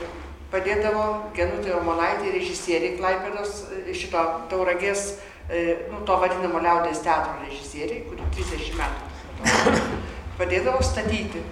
[0.52, 4.22] padėdavo Genutė Romonaitė režisieriai Klaipėdos e, šito
[4.52, 5.16] tauragės,
[5.48, 9.80] e, nu, to vadinamo liaudės teatro režisieriai, kuri 30 metų
[10.40, 11.44] padėdavo statyti.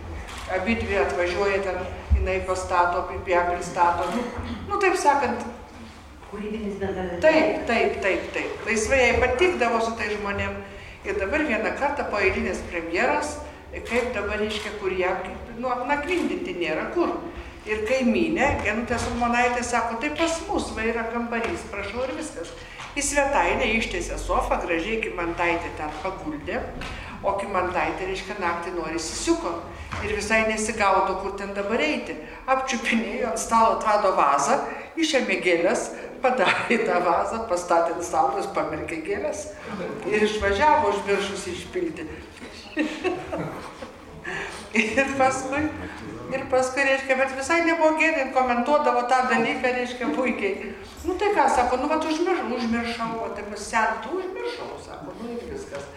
[0.50, 1.82] Abi dvi atvažiuoja ten,
[2.18, 4.08] jinai pastato, ją pristato.
[4.68, 5.46] Nu, taip sakant,
[6.30, 7.22] Kūrybinis bendradarbiavimas.
[7.26, 8.66] taip, taip, taip, taip.
[8.68, 10.60] Laisvai jai patikdavo su tai žmonėm.
[11.08, 13.38] Ir dabar vieną kartą po eilinės premjeros,
[13.88, 15.16] kaip dabar reiškia, kur ją,
[15.58, 17.16] nu, apnakvindinti nėra kur.
[17.70, 22.50] Ir kaimynė, Genutė Sulmonaitė, sako, tai pas mus va yra kambarys, prašau ir viskas.
[22.98, 26.64] Į svetainę ištiesė sofą, gražiai Kimantaitė ten paguldė,
[27.22, 29.54] o Kimantaitė, reiškia, naktį nori įsisuko.
[30.02, 32.16] Ir visai nesigaudo, kur ten dabar eiti.
[32.50, 34.64] Apčiupinėjo ant stalo atrado vazą,
[34.98, 35.92] išėmė gėlės,
[36.24, 39.46] padarė tą vazą, pastatė ant stalo, jis pamerkė gėlės
[40.10, 42.08] ir išvažiavo užmiršus išpilti.
[44.84, 45.68] ir paskui,
[46.34, 50.74] ir paskui, reiškia, bet visai nebuvo gėdė, komentuodavo tą dalyką, reiškia, puikiai.
[51.08, 55.48] Nu tai ką, sako, nu vat užmiršau, užmiršau, o tai pasentų užmiršau, sako, nu ir
[55.54, 55.88] viskas.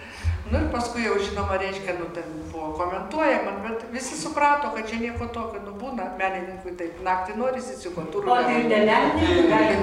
[0.53, 4.99] Nu ir paskui jau žinoma, reiškia, nu ten buvo komentuojama, bet visi suprato, kad čia
[5.01, 8.28] nieko tokio, nu būna menininkui taip, naktį nori įsikonturų.
[8.28, 9.76] O tai ir nemenininkų gali.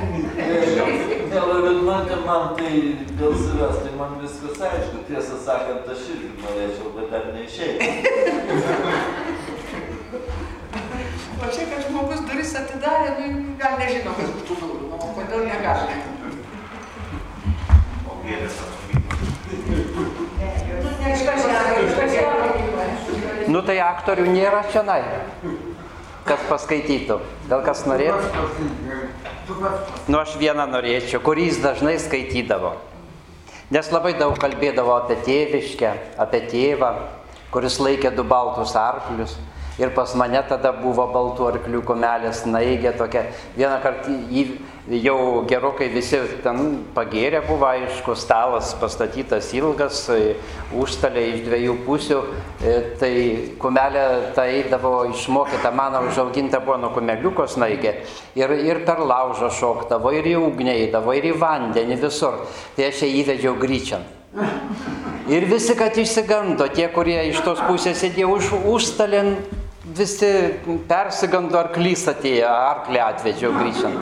[1.32, 2.74] Dėl Vidmantė man tai
[3.18, 5.02] dėl savęs, tai man viskas aišku.
[5.10, 9.16] Tiesą sakant, aš irgi norėčiau, bet dar neišėjau.
[11.40, 15.14] O čia, kad žmogus duris atidarė, nu gal nežino, kas už tų durų, nu, o
[15.16, 16.02] kodėl negali.
[18.04, 18.60] O gėlės.
[18.60, 20.30] Nu.
[23.50, 25.02] Nu tai aktorių nėra čionai.
[26.28, 27.18] Kas paskaitytų.
[27.50, 28.28] Gal kas norėtų?
[30.12, 32.76] Nu aš vieną norėčiau, kurį jis dažnai skaitydavo.
[33.74, 36.92] Nes labai daug kalbėdavo apie tėviškę, apie tėvą,
[37.54, 39.38] kuris laikė du baltus arklius.
[39.80, 43.22] Ir pas mane tada buvo baltų arklių kumelės naigė tokia.
[43.56, 44.44] Vieną kartą jį
[45.06, 50.02] jau gerokai visi ten pagėrė buvo, aišku, stalas pastatytas ilgas,
[50.76, 52.20] užstalė iš dviejų pusių.
[52.60, 53.14] e, Tai
[53.62, 58.02] kumelė tai eidavo išmokyta, mano užauginta buvo nuo kumeliukos naigė.
[58.36, 62.44] Ir, ir per laužą šokdavo, ir į ugnį eidavo, ir į vandenį visur.
[62.76, 64.04] Tai aš ją įvedžiau gryčian.
[65.30, 69.36] Ir visi, kad išsigando, tie, kurie iš tos pusės sėdėjo už užstalin,
[69.96, 70.30] visi
[70.90, 73.96] persigando arklys atėjo, arklį atvedžiau gryčian.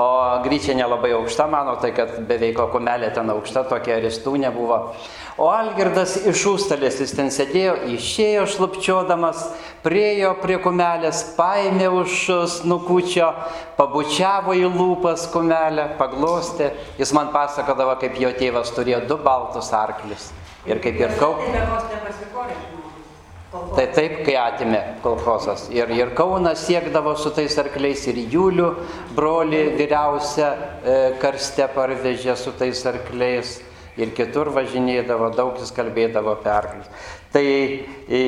[0.00, 0.06] O
[0.42, 4.78] gryčia nelabai aukšta, mano, tai kad beveik kumelė ten aukšta, tokia ristų nebuvo.
[5.38, 9.40] O Algirdas iš užstalės, jis ten sėdėjo, išėjo šlapčiodamas,
[9.86, 12.20] priejo prie kumelės, paėmė už
[12.58, 13.32] snukučio,
[13.78, 16.70] pabučiavo į lūpas kumelę, paglostė.
[16.98, 20.30] Jis man pasakodavo, kaip jo tėvas turėjo du baltus arklius.
[20.70, 21.34] Ir kaip ir kau.
[23.54, 23.68] Tai.
[23.76, 25.68] Tai taip, kai atimė kolchosas.
[25.70, 28.70] Ir, ir Kaunas siekdavo su tais arkliais, ir Julių
[29.14, 33.60] broli vyriausia e, karste parvežė su tais arkliais.
[33.94, 36.88] Ir kitur važinėdavo, daug jis kalbėdavo apie arklius.
[37.30, 38.22] Tai e,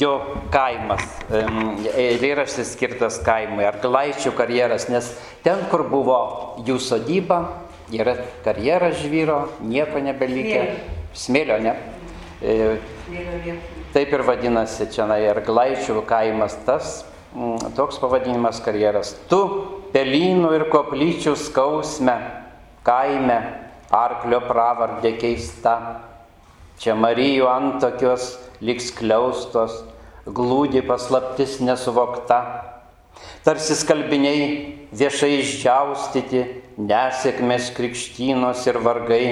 [0.00, 0.14] jo
[0.54, 1.04] kaimas,
[1.92, 5.10] eilėraštis skirtas kaimui, arklaičių karjeras, nes
[5.44, 6.22] ten, kur buvo
[6.64, 7.42] jų sodyba,
[7.92, 8.16] yra
[8.46, 10.64] karjeras žvyro, nieko nebelikė.
[11.20, 11.76] Smėlio, ne?
[12.40, 12.56] E,
[13.12, 13.79] liepų.
[13.94, 19.16] Taip ir vadinasi čia Arglaičių kaimas tas, mm, toks pavadinimas karjeras.
[19.28, 19.40] Tu
[19.92, 22.14] pelynų ir koplyčių skausme,
[22.86, 23.40] kaime,
[23.90, 26.06] arklio pravardė keista,
[26.80, 29.82] Čia Marijų antokios liks kliaustos,
[30.24, 32.38] glūdi paslaptis nesuvokta.
[33.44, 34.46] Tarsi skalbiniai
[34.96, 36.40] viešai išdžiaustyti,
[36.80, 39.26] nesėkmės krikštynos ir vargai,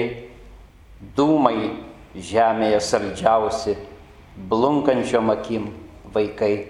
[1.17, 1.71] dūmai
[2.13, 3.73] žemėje saldžiausi,
[4.47, 5.69] blunkančiom akim
[6.13, 6.69] vaikai.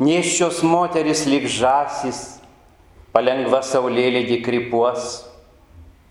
[0.00, 2.40] Nieščios moteris lyg žasis,
[3.12, 5.10] palengva saulėlydį krypuos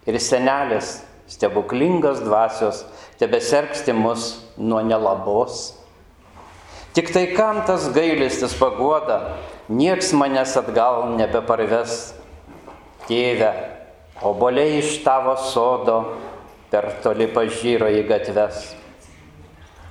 [0.08, 2.84] ir senelės stebuklingos dvasios
[3.22, 5.76] tebesergsti mus nuo nelabos.
[6.94, 9.38] Tik tai kam tas gailestis pagoda,
[9.70, 12.16] nieks manęs atgal nebeparves.
[13.10, 13.50] Tėve,
[14.26, 16.00] oboliai iš tavo sodo
[16.70, 18.79] per toli pažyro į gatves.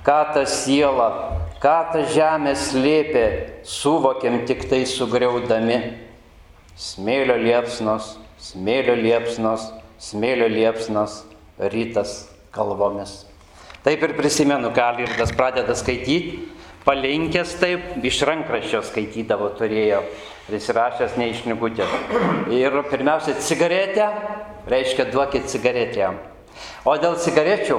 [0.05, 1.09] Ką ta siela,
[1.59, 3.25] ką ta žemė slėpė,
[3.67, 5.79] suvokiam tik tai sugriaudami.
[6.79, 9.65] Smėlio liepsnos, smėlio liepsnos,
[9.99, 11.25] smėlio liepsnos,
[11.59, 13.25] rytas kalvomis.
[13.83, 16.47] Taip ir prisimenu, ką Alirdas pradeda skaityti,
[16.87, 20.01] palinkęs taip, iš rankraščio skaitydavo turėjo,
[20.47, 21.91] prisirašęs ne iš knygutės.
[22.55, 24.07] Ir pirmiausia, cigaretę,
[24.71, 26.19] reiškia duokit cigaretę jam.
[26.87, 27.77] O dėl cigarečių,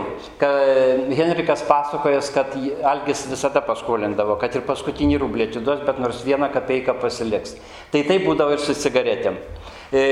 [1.16, 2.55] Henrikas pasakojas, kad
[2.93, 7.57] Algis visada paskolindavo, kad ir paskutinį rublį atiduos, bet nors vieną kapeiką pasiliks.
[7.93, 9.41] Tai tai būdavo ir su cigaretėm.
[9.91, 10.05] E,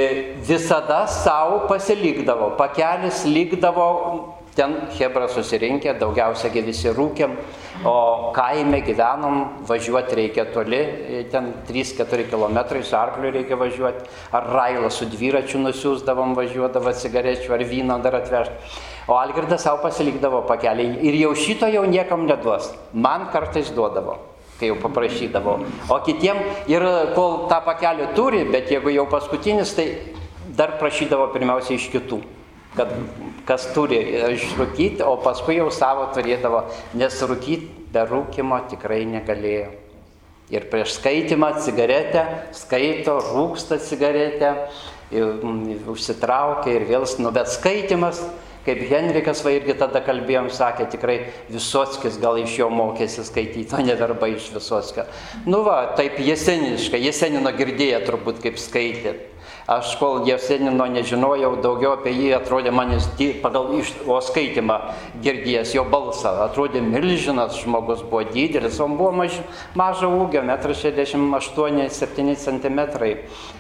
[0.48, 3.88] visada savo pasilikdavo, pakelis likdavo
[4.54, 7.34] ten Hebra susirinkę, daugiausiai visi rūkiam,
[7.86, 10.80] o kaime gyvenom, važiuoti reikia toli,
[11.30, 17.66] ten 3-4 km su arkliu reikia važiuoti, ar railą su dviračiu nusiųsdavom, važiuodavo cigarečių ar
[17.68, 18.72] vyno dar atvežti.
[19.08, 22.72] O Algirdas savo pasilikdavo pakelį ir jau šito jau niekam neduos.
[22.92, 24.18] Man kartais duodavo
[24.58, 25.52] kai jau paprašydavo.
[25.94, 26.82] O kitiem ir
[27.14, 29.86] kol tą pakelį turi, bet jeigu jau paskutinis, tai
[30.58, 32.18] dar prašydavo pirmiausia iš kitų
[32.76, 32.92] kad
[33.48, 33.98] kas turi
[34.34, 36.66] išrūkyti, o paskui jau savo turėdavo,
[36.98, 39.70] nes rūkyti be rūkimo tikrai negalėjo.
[40.52, 42.24] Ir prieš skaitimą cigaretę
[42.56, 44.54] skaito, rūksta cigaretę,
[45.88, 48.22] užsitraukia ir vėl, nu bet skaitimas,
[48.64, 51.18] kaip Henrikas va irgi tada kalbėjom, sakė, tikrai
[51.52, 55.06] Visotskis gal iš jo mokėsi skaityti, o ne verba iš Visotskio.
[55.48, 59.24] Nu va, taip jeseniškai, jesenino girdėję turbūt kaip skaitėt.
[59.68, 63.04] Aš kol Jesenino nežinojau, daugiau apie jį atrodė manis
[63.42, 63.66] pagal
[64.08, 64.78] o skaitimą
[65.20, 66.30] girdėjęs jo balsą.
[66.46, 69.36] Atrodė milžinas žmogus, buvo didelis, o buvo maž,
[69.76, 72.80] mažo ūgio, 1,68-7 cm.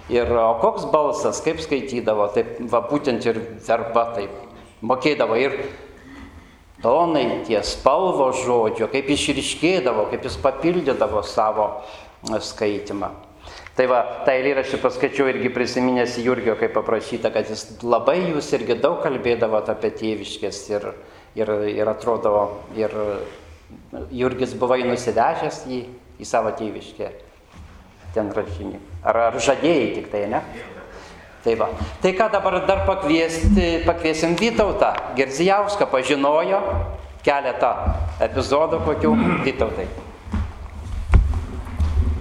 [0.08, 4.32] Ir o koks balsas, kaip skaitydavo, taip va būtent ir verba taip
[4.80, 5.36] mokėdavo.
[5.36, 5.60] Ir
[6.80, 11.84] tonai, tie spalvo žodžio, kaip išriškėdavo, kaip jis papildydavo savo
[12.24, 13.27] skaitimą.
[13.78, 18.74] Tai va, tą eilėraštį paskaičiau irgi prisiminęs Jurgio, kaip paprašyta, kad jis labai jūs irgi
[18.82, 20.88] daug kalbėdavot apie tėviškės ir,
[21.38, 22.32] ir, ir atrodo,
[22.74, 22.96] ir
[24.10, 25.78] Jurgis buvai nusivežęs jį
[26.18, 27.12] į savo tėviškę
[28.16, 28.80] ten rašinį.
[29.06, 30.40] Ar, ar žadėjai tik tai, ne?
[31.44, 31.68] Tai va.
[32.02, 34.90] Tai ką dabar dar pakviesti, pakviesim Vytautą.
[35.18, 36.58] Gerzijauską pažinojo
[37.22, 37.70] keletą
[38.26, 39.14] epizodų kokių
[39.46, 39.86] Vytautai.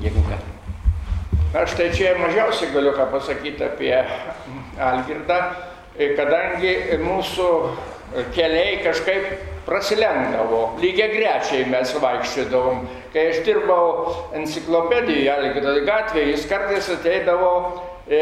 [0.05, 0.37] Jeigu ką.
[1.57, 3.93] Aš tai čia mažiausiai galiu ką pasakyti apie
[4.77, 5.37] Algirdą,
[5.97, 7.47] kadangi mūsų
[8.35, 9.31] keliai kažkaip
[9.65, 12.85] prasilenkdavo, lygiai grečiai mes vaikščiodavom.
[13.13, 17.51] Kai aš dirbau enciklopedijoje Algirdo gatvėje, jis kartais ateidavo
[18.05, 18.21] e,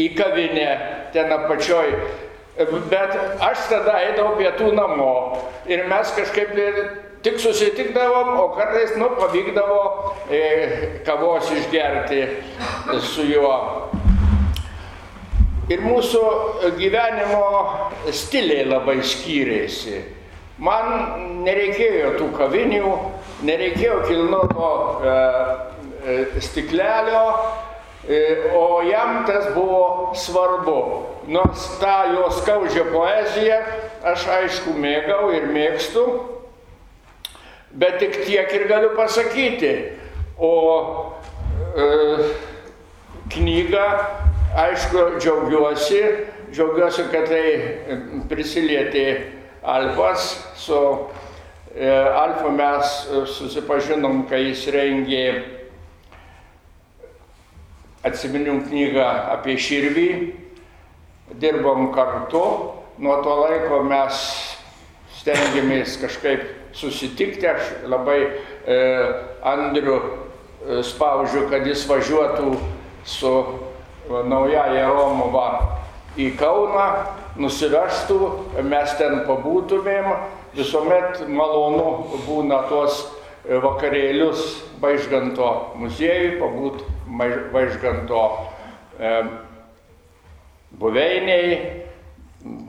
[0.00, 0.70] į kavinę
[1.12, 1.92] ten apačioj.
[2.90, 3.14] Bet
[3.44, 5.12] aš tada eidavau pietų namo
[5.68, 6.56] ir mes kažkaip
[7.22, 9.80] tik susitikdavom, o kartais, nu, pavykdavo
[10.30, 10.42] e,
[11.06, 12.22] kavos išgerti
[13.04, 13.56] su juo.
[15.70, 16.22] Ir mūsų
[16.80, 17.44] gyvenimo
[18.10, 20.00] stiliai labai skyrėsi.
[20.60, 22.88] Man nereikėjo tų kavinių,
[23.48, 24.70] nereikėjo kilnoto
[25.06, 25.12] e,
[26.02, 27.22] e, stiklelio,
[28.04, 28.18] e,
[28.58, 30.80] o jam tas buvo svarbu.
[31.30, 33.62] Nors tą jo skaudžią poeziją
[34.10, 36.04] aš aišku mėgau ir mėgstu,
[37.70, 39.92] Bet tik tiek ir galiu pasakyti.
[40.38, 41.12] O
[41.76, 41.86] e,
[43.30, 43.86] knygą,
[44.58, 46.00] aišku, džiaugiuosi,
[46.50, 47.44] džiaugiuosi, kad tai
[48.30, 49.06] prisilietė
[49.62, 50.32] Alfas.
[50.58, 50.80] Su
[51.76, 52.94] e, Alfa mes
[53.36, 55.24] susipažinom, kai jis rengė
[58.02, 60.10] atsiminimų knygą apie Širvį.
[61.38, 62.42] Dirbom kartu.
[63.00, 64.16] Nuo to laiko mes
[65.20, 67.46] stengiamės kažkaip susitikti.
[67.48, 68.20] Aš labai
[68.66, 68.78] e,
[69.42, 72.54] Andriu e, spaudžiu, kad jis važiuotų
[73.04, 75.48] su e, naujaja Romova
[76.18, 76.86] į Kauną,
[77.40, 78.18] nusivežtų,
[78.66, 80.10] mes ten pabūtumėm
[80.56, 83.04] visuomet malonu būna tuos
[83.46, 86.82] e, vakarėlius Vaižganto muziejui, pabūt
[87.52, 88.22] Vaižganto
[88.98, 89.14] e,
[90.80, 91.58] buveiniai,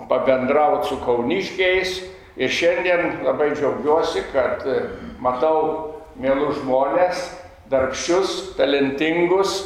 [0.09, 2.01] pabendrauti su kauniškiais.
[2.39, 4.77] Ir šiandien labai džiaugiuosi, kad e,
[5.19, 7.25] matau mielus žmonės,
[7.71, 9.57] darbščius, talentingus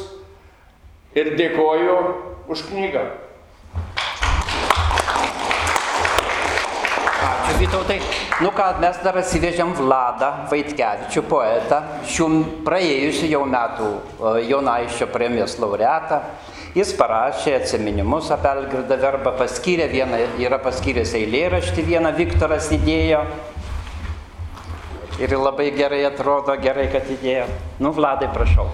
[1.14, 1.94] ir dėkoju
[2.50, 3.04] už knygą.
[7.26, 8.00] Ačiū Vytautai.
[8.42, 11.78] Nu ką, mes dar atsivežėm Vladą Vaitkevičių, poetą,
[12.10, 12.26] šių
[12.66, 16.20] praėjusių jau metų e, Jonaiščio premijos laureatą.
[16.76, 23.22] Jis parašė atsiminimus apie Algirdą Verbą, paskyrė vieną, yra paskyręs eilėraštį, vieną Viktoras įdėjo.
[25.16, 27.46] Ir labai gerai atrodo, gerai, kad įdėjo.
[27.80, 28.68] Nu, Vladai, prašau.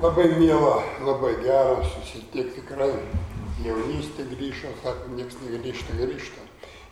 [0.00, 2.92] Labai miela, labai gera susitikti tikrai.
[3.64, 6.50] Jaunystė grįžo, sako, niekas negrįžta, grįžta.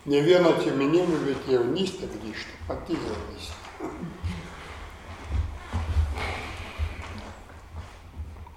[0.09, 3.64] Ne vieno atsiminimų, bet jaunystė grįžta, pati jaunystė.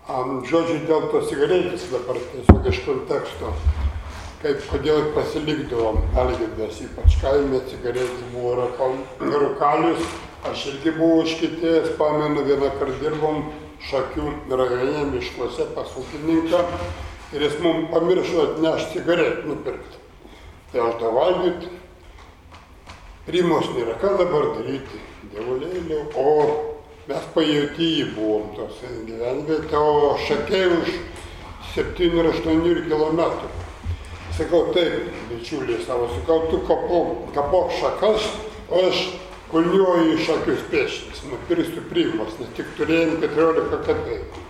[0.08, 3.50] Um, žodžiu, dėl tos cigaretės dabar tiesiog iš konteksto,
[4.40, 8.68] kaip kodėl pasilikdavom Algirdas, ypač kaime cigaretė buvo
[9.20, 10.06] rūkalius,
[10.48, 13.50] aš irgi buvau užkitėjęs, pamenu, vieną kartą dirbom
[13.88, 16.64] Šakių rajone miškuose pas ūkininką
[17.36, 20.00] ir jis mums pamiršo atnešti cigaretę nupirkti.
[20.72, 21.70] Tai aš tą valgyti,
[23.28, 26.32] primos nėra, ką dabar daryti, dievulėlė, o
[27.08, 30.90] mes pajauti jį buvom tos gyvenvietė, o šakiai už
[31.74, 33.22] 7-8 km.
[34.38, 38.28] Sakau, taip, bičiuliai savo, sakau, tu kapok, kapok šakas,
[38.70, 39.00] o aš
[39.50, 44.44] kulniuoju šakius pieštis, nupirksiu primos, nes tik turėjom 14 kapeikų.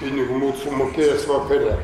[0.00, 1.76] Pinigų mūsų mokėjęs vakare.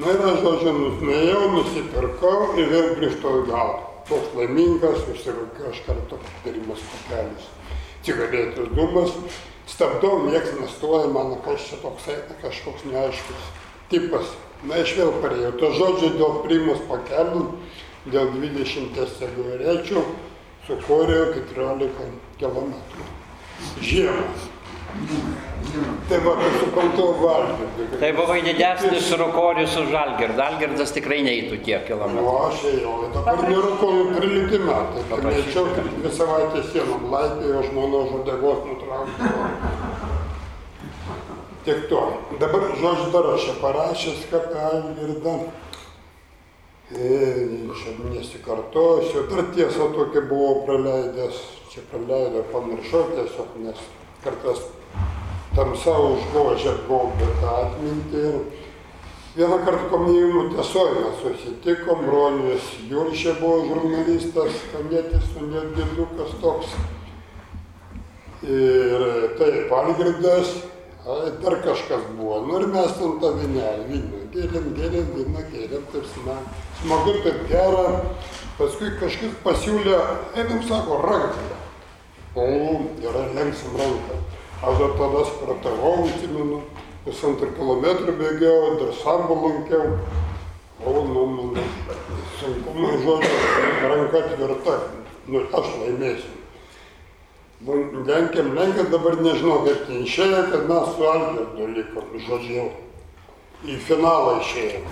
[0.00, 3.89] Na ir aš, žodžiu, nuėjau, nusipirkau ir vėl grįžtau gal.
[4.10, 7.48] Toks laimingas, užsirūkiau aš kartu pirmas pakelis.
[8.06, 9.14] Cigaretės dūmas,
[9.70, 13.50] stabdau, nieks nestoja, mano kas čia toks eina, kažkoks neaiškus
[13.92, 14.34] tipas.
[14.66, 15.52] Na, aš vėl parėjau.
[15.60, 17.44] To žodžiu dėl primos pakelių,
[18.12, 20.04] dėl 20 cigarečių,
[20.68, 22.74] sukūriau 14 km.
[23.84, 24.26] Žiemą.
[26.08, 27.84] Tai va, tai supratau valgyti.
[28.00, 30.48] Tai buvai didesnis rūkorius už Algirdą.
[30.48, 32.24] Algirdas tikrai neįtų tiek kilometrų.
[32.26, 35.04] Nu, aš ėjau, dabar 13 metai.
[35.12, 39.46] Tai greičiau, kaip dvi savaitės sienom laipėjo, žmona žodegos nutraukdavo.
[41.68, 42.02] Tik to.
[42.42, 45.36] Dabar, žodžiu, dar aš parašęs, kad Algirdą.
[46.90, 51.38] Čia nesikartosiu, dar tiesą tokia buvau praleidęs,
[51.70, 53.78] čia praleidau, pamiršau tiesiog, nes
[54.24, 54.64] kartais
[55.56, 58.24] tamsa užgožia gaubia tą atmintį.
[59.36, 66.74] Vieną kartą komjaunimų tiesoje mes susitikom, brolius Juršė buvo žurnalistas, kamėtis, nedidukas toks.
[68.42, 69.04] Ir
[69.38, 70.50] taip, Algirdas,
[71.42, 72.40] dar kažkas buvo.
[72.46, 77.46] Nu ir mes ten tą vinelį, vyną, gėlėm, gėlėm, vyną, gėlėm, taip smagu, smagu, taip
[77.52, 77.86] gera.
[78.58, 79.96] Paskui kažkas pasiūlė,
[80.36, 81.46] einam, sako, ranką.
[82.34, 82.50] O,
[83.00, 84.18] gerai, lenksim ranką.
[84.60, 86.58] Aš dar tada sportavau, atsimenu,
[87.06, 89.94] pusantrų kilometrų bėgiau, dar sambo lankiau.
[90.84, 91.56] O, nu, man
[92.40, 93.38] sunku, man žodžiu,
[93.88, 94.76] ranka tvirta,
[95.32, 96.36] nu, aš laimėsiu.
[97.64, 102.68] Nu, lenkiam, lenkiam, dabar nežinau, kaip ten išėjo, kad mes su Algirdu likom, žodžiu,
[103.64, 104.86] į finalą išėjom.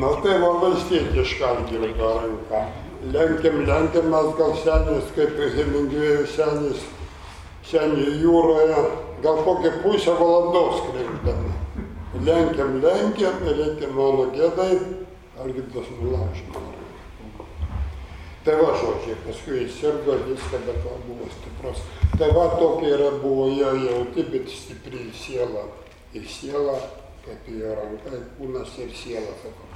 [0.00, 2.66] Na tai va valstietiška Algirdo ranka.
[3.12, 6.84] Lenkiam, lenkiam, mes gal senis, kaip Hemingvėjų senis,
[7.66, 8.82] senį jūroje,
[9.24, 11.54] gal kokią pusę valandos kreipdami.
[12.26, 14.78] Lenkiam, lenkiam, reikia mano gėdai,
[15.36, 16.46] Algirdas nulaužė.
[18.46, 21.82] Tai va žodžiai, paskui jis sirgo viską, bet va buvo stiprus.
[22.14, 25.66] Tai va tokia yra buvo jo jauti, bet stipri siela.
[26.16, 26.78] Ir siela,
[27.26, 29.66] kaip jo ranka, ir kūnas ir siela, sakau.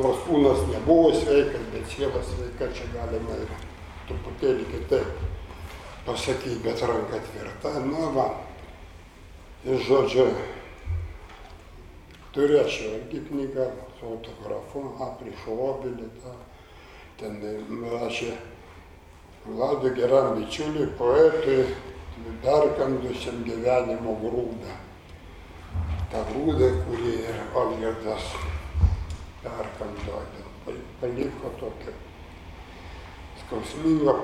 [0.00, 3.52] Nors kūnas nebuvo sveikas, bet siela sveika, čia galima ir
[4.08, 5.35] truputėlį kitaip
[6.06, 7.78] pasakyti, bet ranka tvirta.
[7.84, 8.28] Nu va.
[9.66, 10.28] Ir žodžiu,
[12.36, 16.34] turėčiau irgi knygą su autografu, aprišo obelį tą
[17.18, 17.40] ten
[17.92, 18.34] rašė
[19.46, 21.60] Vladui geram bičiuliui, poetui,
[22.42, 24.74] perkandusiam gyvenimo grūdą.
[26.10, 28.26] Ta grūda, kurį ir Olgirdas
[29.44, 30.22] perkando,
[31.00, 31.94] paliko tokią
[33.44, 34.16] skausmingą,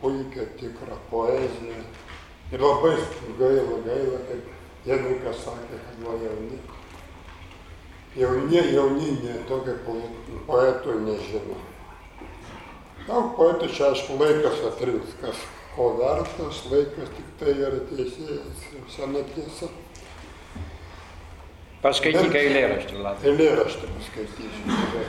[0.00, 1.82] puikią, tikrą poeziją.
[2.52, 2.94] Ir labai
[3.38, 4.50] gaila, gaila, kad
[4.86, 6.58] Jenikas sakė, kad buvo jauni.
[8.16, 11.56] Jauni, jauni, ne tokio po- poeto nežino.
[13.06, 15.38] Daug poetų čia aišku laikas atrinks, kas
[15.76, 19.70] ko vertas, laikas tik tai yra teisėjas, sena tiesa.
[21.82, 23.32] Paskaityk eilėraštį, Latvija.
[23.32, 24.62] Eilėraštį paskaitysiu.
[24.68, 25.06] tikrai.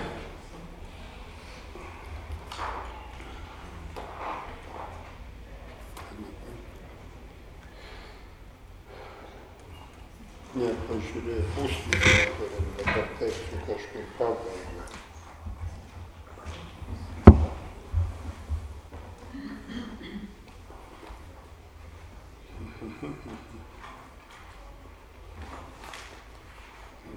[10.62, 14.90] Ne, pažiūrėjau, puslapį turim, dabar taip su kažkaip pabaiga.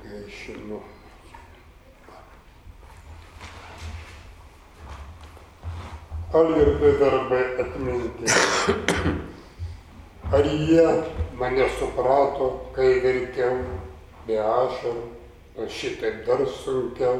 [0.02, 0.78] Gaišinu.
[6.32, 8.26] Algirdai darbai atminti.
[10.36, 10.86] Ar jie
[11.38, 13.60] mane suprato, kai verkiau
[14.26, 15.04] be ašarų,
[15.56, 17.18] o šitaip dar sunkiau,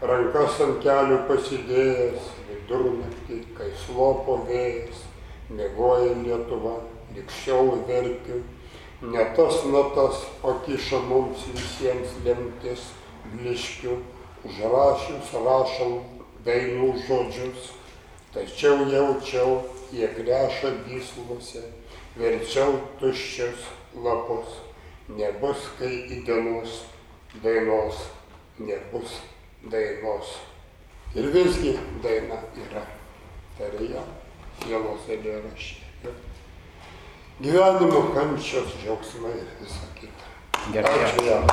[0.00, 5.04] rankas ant kelių pasidėjęs, vidurnaktį, kai slopo vėjas,
[5.52, 6.76] mėgoja Lietuva,
[7.16, 8.42] likščiau verkiu,
[9.02, 12.90] ne tas natas pakiša mums visiems lemtis,
[13.34, 13.96] bliškių,
[14.46, 15.96] užrašius rašom
[16.46, 17.72] dainų žodžius,
[18.34, 19.62] tačiau jaučiau,
[19.92, 21.64] jie greša gyslose,
[22.18, 23.70] verčiau tuščius
[24.04, 24.60] lapus,
[25.08, 26.82] nebus kai į dienos
[27.42, 27.94] dainos,
[28.58, 29.20] nebus
[29.70, 30.36] dainos.
[31.16, 31.72] Ir visgi
[32.04, 32.82] daina yra
[33.58, 34.02] tarėja,
[34.62, 36.12] sielos eilėraščiai.
[37.40, 40.30] Gyvenimo kančios, džiaugsmai ir visa kita.
[40.72, 40.92] Gerai.
[41.04, 41.44] Ačiū jam.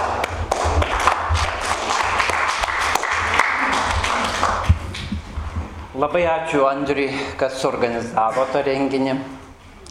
[5.93, 9.17] Labai ačiū Andriui, kad suorganizavo tą renginį,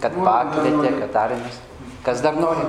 [0.02, 1.60] kad pakvietė, kad tarėmės.
[2.02, 2.64] Kas dar nori?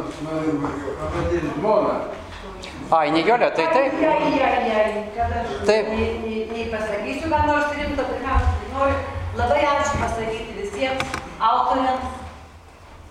[2.94, 3.94] Ai, Nijolė, tai taip.
[4.06, 5.88] Ai, ai, ai, kad aš Taip.
[5.90, 8.98] nei, nei, nei pasakysiu, ką nors rimto, pirmiausia, tai noriu
[9.40, 11.16] labai ačiū pasakyti visiems
[11.48, 12.20] autoriams,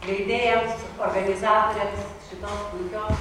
[0.07, 3.17] leidėjams, organizatoriams šitos puikios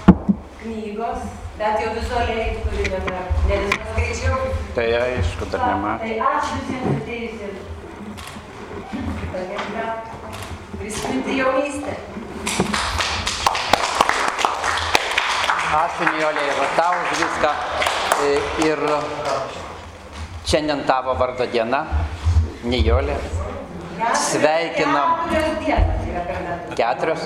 [0.61, 1.25] knygos,
[1.57, 4.37] bet jau vizualiai turime dar, ne viską skaičiau.
[4.77, 6.01] Tai aišku, dar nematė.
[6.05, 7.61] Tai ačiū visiems atėjusiems.
[10.77, 12.70] Prisiminti jaunystę.
[15.71, 17.51] Ačiū Nijolė ir tau už viską.
[18.21, 18.31] E,
[18.67, 18.81] Ir
[20.45, 21.85] šiandien tavo vardo diena,
[22.67, 23.15] Nijolė.
[24.17, 25.29] Sveikinam.
[26.75, 27.23] Keturios.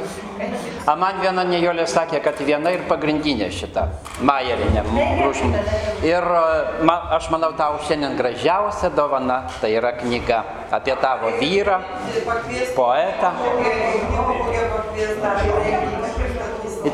[0.85, 3.87] A man viena Nijolė sakė, kad viena ir pagrindinė šita,
[4.21, 5.63] Majerinė, brūžinė.
[6.05, 6.43] Ir e,
[6.85, 10.43] ma, aš manau, tau šiandien gražiausia dovana tai yra knyga
[10.75, 11.79] apie tavo vyrą,
[12.77, 13.33] poetą.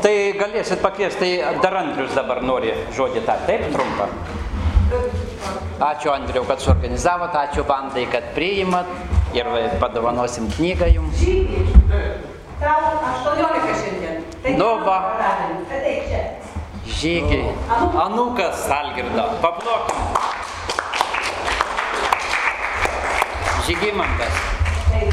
[0.00, 4.06] Tai galėsit pakviesti, tai dar Andrius dabar nori žodį tą, taip trumpą.
[5.82, 8.86] Ačiū Andriu, kad suorganizavot, ačiū bandai, kad priimat
[9.36, 9.44] ir
[9.82, 11.18] padovanosim knygą jums.
[12.62, 12.80] Tau
[13.10, 14.16] 18 šiandien.
[14.42, 14.98] Tai Nu va.
[16.86, 17.52] Žygiai.
[18.06, 19.24] Anukas Algirdo.
[19.42, 19.98] Paplokim.
[23.66, 24.34] Žygimantas.
[24.88, 25.12] Taip.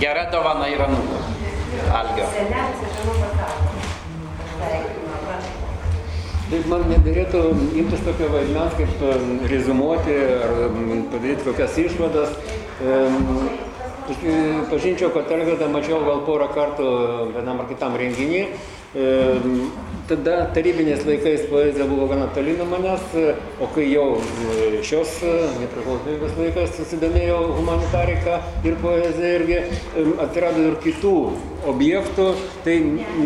[0.00, 0.66] Gera dovana.
[1.96, 2.24] Algio.
[2.26, 3.84] Anų pasaulio.
[4.56, 5.66] Sveikinimą, prašau.
[6.46, 7.40] Tai man nedarėtų
[7.80, 10.14] imtis tokio vaidmens, kaip em, rezumuoti
[10.46, 10.76] ar em,
[11.10, 12.36] padaryti kokias išvadas.
[12.78, 13.00] E,
[14.70, 16.86] pažinčiau, kad Elgirdą mačiau gal porą kartų
[17.34, 18.44] vienam ar kitam renginį.
[18.94, 19.66] Em,
[20.06, 23.06] Tada tarybiniais laikais poezija buvo gana toli nuo manęs,
[23.58, 29.56] o kai jau e, šios e, nepriklausomybės laikais susidomėjau humanitarika ir poezija irgi
[30.22, 31.14] atsirado ir kitų
[31.72, 32.26] objektų,
[32.62, 32.76] tai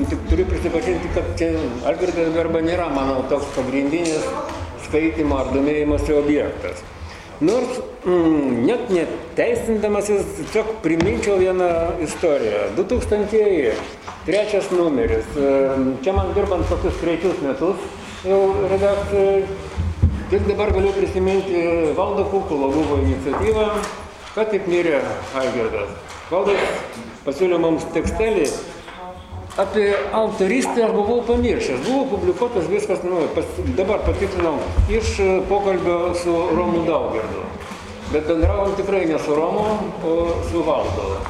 [0.09, 1.51] tik turiu prisipažinti, kad čia
[1.93, 4.25] Algirdas Verba nėra, manau, toks pagrindinis
[4.87, 6.81] skaitimo ar domėjimosi objektas.
[7.41, 11.69] Nors mm, net neteisindamasis, tiesiog priminčiau vieną
[12.05, 12.67] istoriją.
[12.77, 13.71] 2000-ieji,
[14.27, 15.25] trečias numeris.
[16.05, 17.81] Čia man dirbant tokius trečius metus
[18.29, 19.47] jau redakcijai.
[20.31, 21.63] Tik dabar galiu prisiminti
[21.97, 23.65] Valdo Kukulo buvo iniciatyva,
[24.37, 25.01] kad tik mirė
[25.35, 25.97] Algirdas.
[26.29, 26.61] Valdas
[27.25, 28.45] pasiūlė mums tekstelį
[29.57, 31.81] apie autorystę aš buvau pamiršęs.
[31.87, 33.45] Buvo publikuotas viskas, nu, pas,
[33.77, 37.45] dabar patikslinau, iš e, pokalbio su Romu Daugirdu.
[38.13, 39.67] Bet bendravom tikrai ne su Romu,
[40.05, 40.17] o
[40.51, 41.21] su Valdo.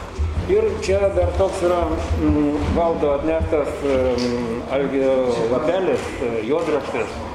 [0.50, 5.12] Ir čia dar toks yra mm, Valdo atneštas mm, Algio
[5.52, 7.29] lapelis, e, juodraštis.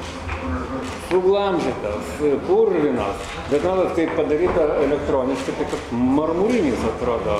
[1.10, 2.08] Suglamžytas,
[2.47, 7.38] purvinas, bet matot, kaip padaryta elektroniškai, tai kaip marmurinis atrodo.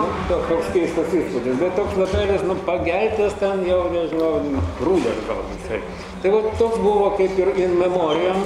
[0.00, 4.32] Nu, to- toks keistas įspūdis, bet toks lapelis, nu, pageltas ten jau, nežinau,
[4.80, 5.82] rūdės gal visai.
[6.22, 8.42] Tai va toks buvo kaip ir in memoriam.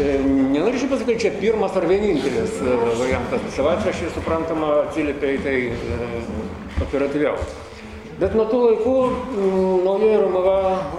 [0.00, 3.42] Nenorėčiau pasakyti, čia pirmas ar vienintelis variantas.
[3.56, 5.56] Savaitraščiai suprantama atsiliepia į tai
[6.86, 7.34] operatyviau.
[8.20, 10.56] Bet nuo tų laikų mm, naujoji Romuva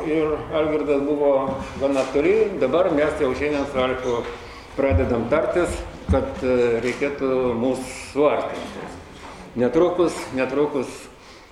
[0.09, 1.33] ir Algirdas buvo
[1.77, 4.15] gana toli, dabar mes jau šiandien su Alfu
[4.73, 5.75] pradedam tartis,
[6.09, 7.29] kad e, reikėtų
[7.61, 8.89] mūsų suartinti.
[9.61, 10.89] Netrukus, netrukus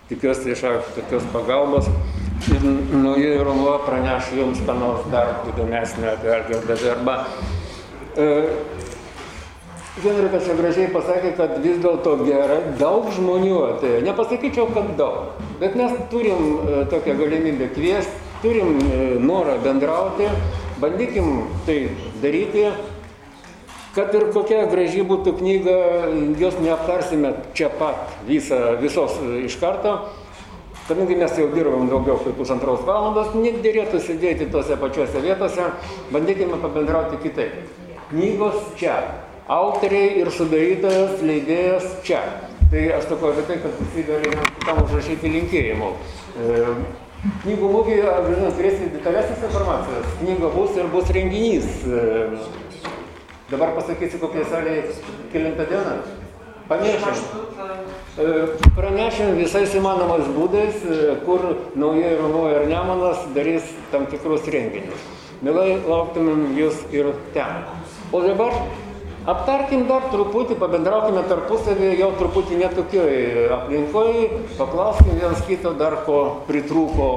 [0.10, 1.92] tikiuosi iš Alfu tokios pagalbos
[2.50, 7.20] ir naujoji Romuva praneš jums, ką nors dar įdomesnio apie Algirdą Verbą.
[10.04, 14.04] Henrikas čia gražiai pasakė, kad vis dėlto gerai, daug žmonių atėjo.
[14.06, 20.30] Nepasakyčiau, kad daug, bet mes turim e, tokią galimybę kviesti, turim e, norą bendrauti,
[20.80, 21.78] bandykim tai
[22.24, 22.70] daryti,
[23.96, 25.78] kad ir kokia graži būtų knyga,
[26.40, 30.00] jos neaptarsime čia pat visą, visos e, iš karto.
[30.90, 35.68] Kadangi mes jau dirbam daugiau kaip pusantros valandos, nedėrėtų sėdėti tose pačiose vietose,
[36.10, 37.60] bandykime pabendrauti kitaip.
[38.10, 38.96] Knygos čia,
[39.50, 42.22] autoriai ir sudarytojas, leidėjas čia.
[42.70, 45.90] Tai aš sakau apie tai, kad visi gali vienas kitam užrašyti linkėjimų.
[46.38, 46.64] E,
[47.44, 50.12] knygų mūgėje, žinot, turėsite detalesnės informacijos.
[50.22, 51.70] Knyga bus ir bus renginys.
[51.82, 52.04] E,
[53.50, 54.86] dabar pasakysiu, kokie salėje
[55.34, 55.96] kilintą dieną.
[56.70, 57.24] Pamiršim.
[58.22, 58.26] E,
[58.76, 61.42] Pranešim visais įmanomais būdais, e, kur
[61.74, 65.08] naujai Romoje ir Nemonas darys tam tikrus renginius.
[65.42, 67.66] Mielai lauktumėm jūs ir ten.
[68.14, 68.54] O dabar
[69.30, 74.14] aptarkim dar truputį, pabendraukime tarpusavį, jau truputį netokioj aplinkoj,
[74.58, 76.20] paklauskim vienas kito dar ko
[76.50, 77.10] pritrūko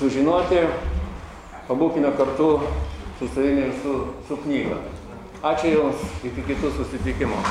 [0.00, 0.64] sužinoti,
[1.68, 2.52] pabūkime kartu
[3.18, 4.80] su savimi ir su, su knyga.
[5.46, 7.42] Ačiū Jums, iki kitų susitikimų.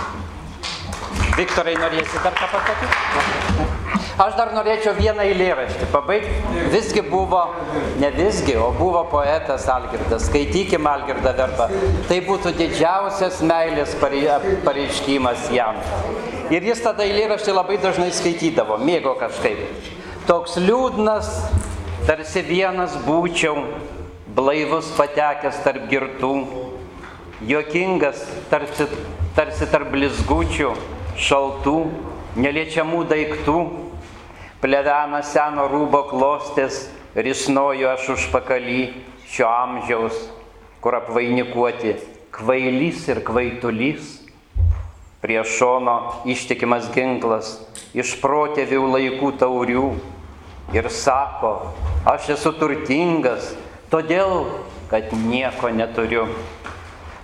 [1.35, 3.73] Viktorai, norėsi dar ką pasakyti?
[4.15, 6.61] Aš dar norėčiau vieną eilėraštį pabaigti.
[6.71, 7.41] Visgi buvo,
[7.99, 10.29] ne visgi, o buvo poetas Algirdas.
[10.29, 11.67] Skaitykim Algirdą verbą.
[12.07, 15.81] Tai būtų didžiausias meilės parei- pareiškimas jam.
[16.53, 19.91] Ir jis tada eilėraštį labai dažnai skaitydavo, mėgo kažkaip.
[20.29, 21.27] Toks liūdnas,
[22.07, 23.65] tarsi vienas būčiau,
[24.35, 26.33] blaivus patekęs tarp girtų,
[27.51, 28.87] juokingas tarsi,
[29.35, 30.71] tarsi tarp blizgučių,
[31.15, 31.75] šaltų,
[32.39, 33.57] neliečiamų daiktų,
[34.63, 36.85] plevena seno rūbo klostės,
[37.15, 38.81] risnoju aš užpakalį
[39.31, 40.17] šio amžiaus,
[40.83, 41.95] kur apvainikuoti
[42.35, 44.11] kvailys ir kvaitulys,
[45.23, 47.55] prie šono ištikimas ginklas
[47.97, 49.85] iš protėvių laikų taurių
[50.75, 51.71] ir sako,
[52.05, 53.53] aš esu turtingas,
[53.89, 54.43] todėl,
[54.91, 56.27] kad nieko neturiu.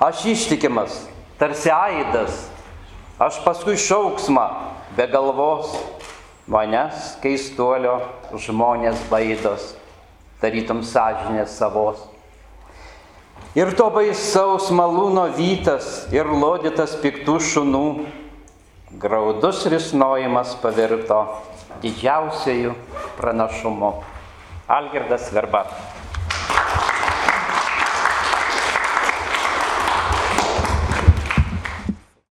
[0.01, 0.95] Aš ištikimas,
[1.37, 2.47] tarsi aidas,
[3.21, 4.47] aš paskui šauksmą
[4.97, 5.75] be galvos,
[6.49, 7.99] manęs keistuolio
[8.33, 9.75] žmonės baidos,
[10.41, 12.01] tarytum sąžinės savos.
[13.53, 17.85] Ir to baisaus malūno vytas ir lodytas piktų šunų,
[19.01, 21.21] graudus risnojimas pavirto
[21.83, 22.73] didžiausiųjų
[23.19, 23.95] pranašumu.
[24.71, 25.65] Algirdas Verba.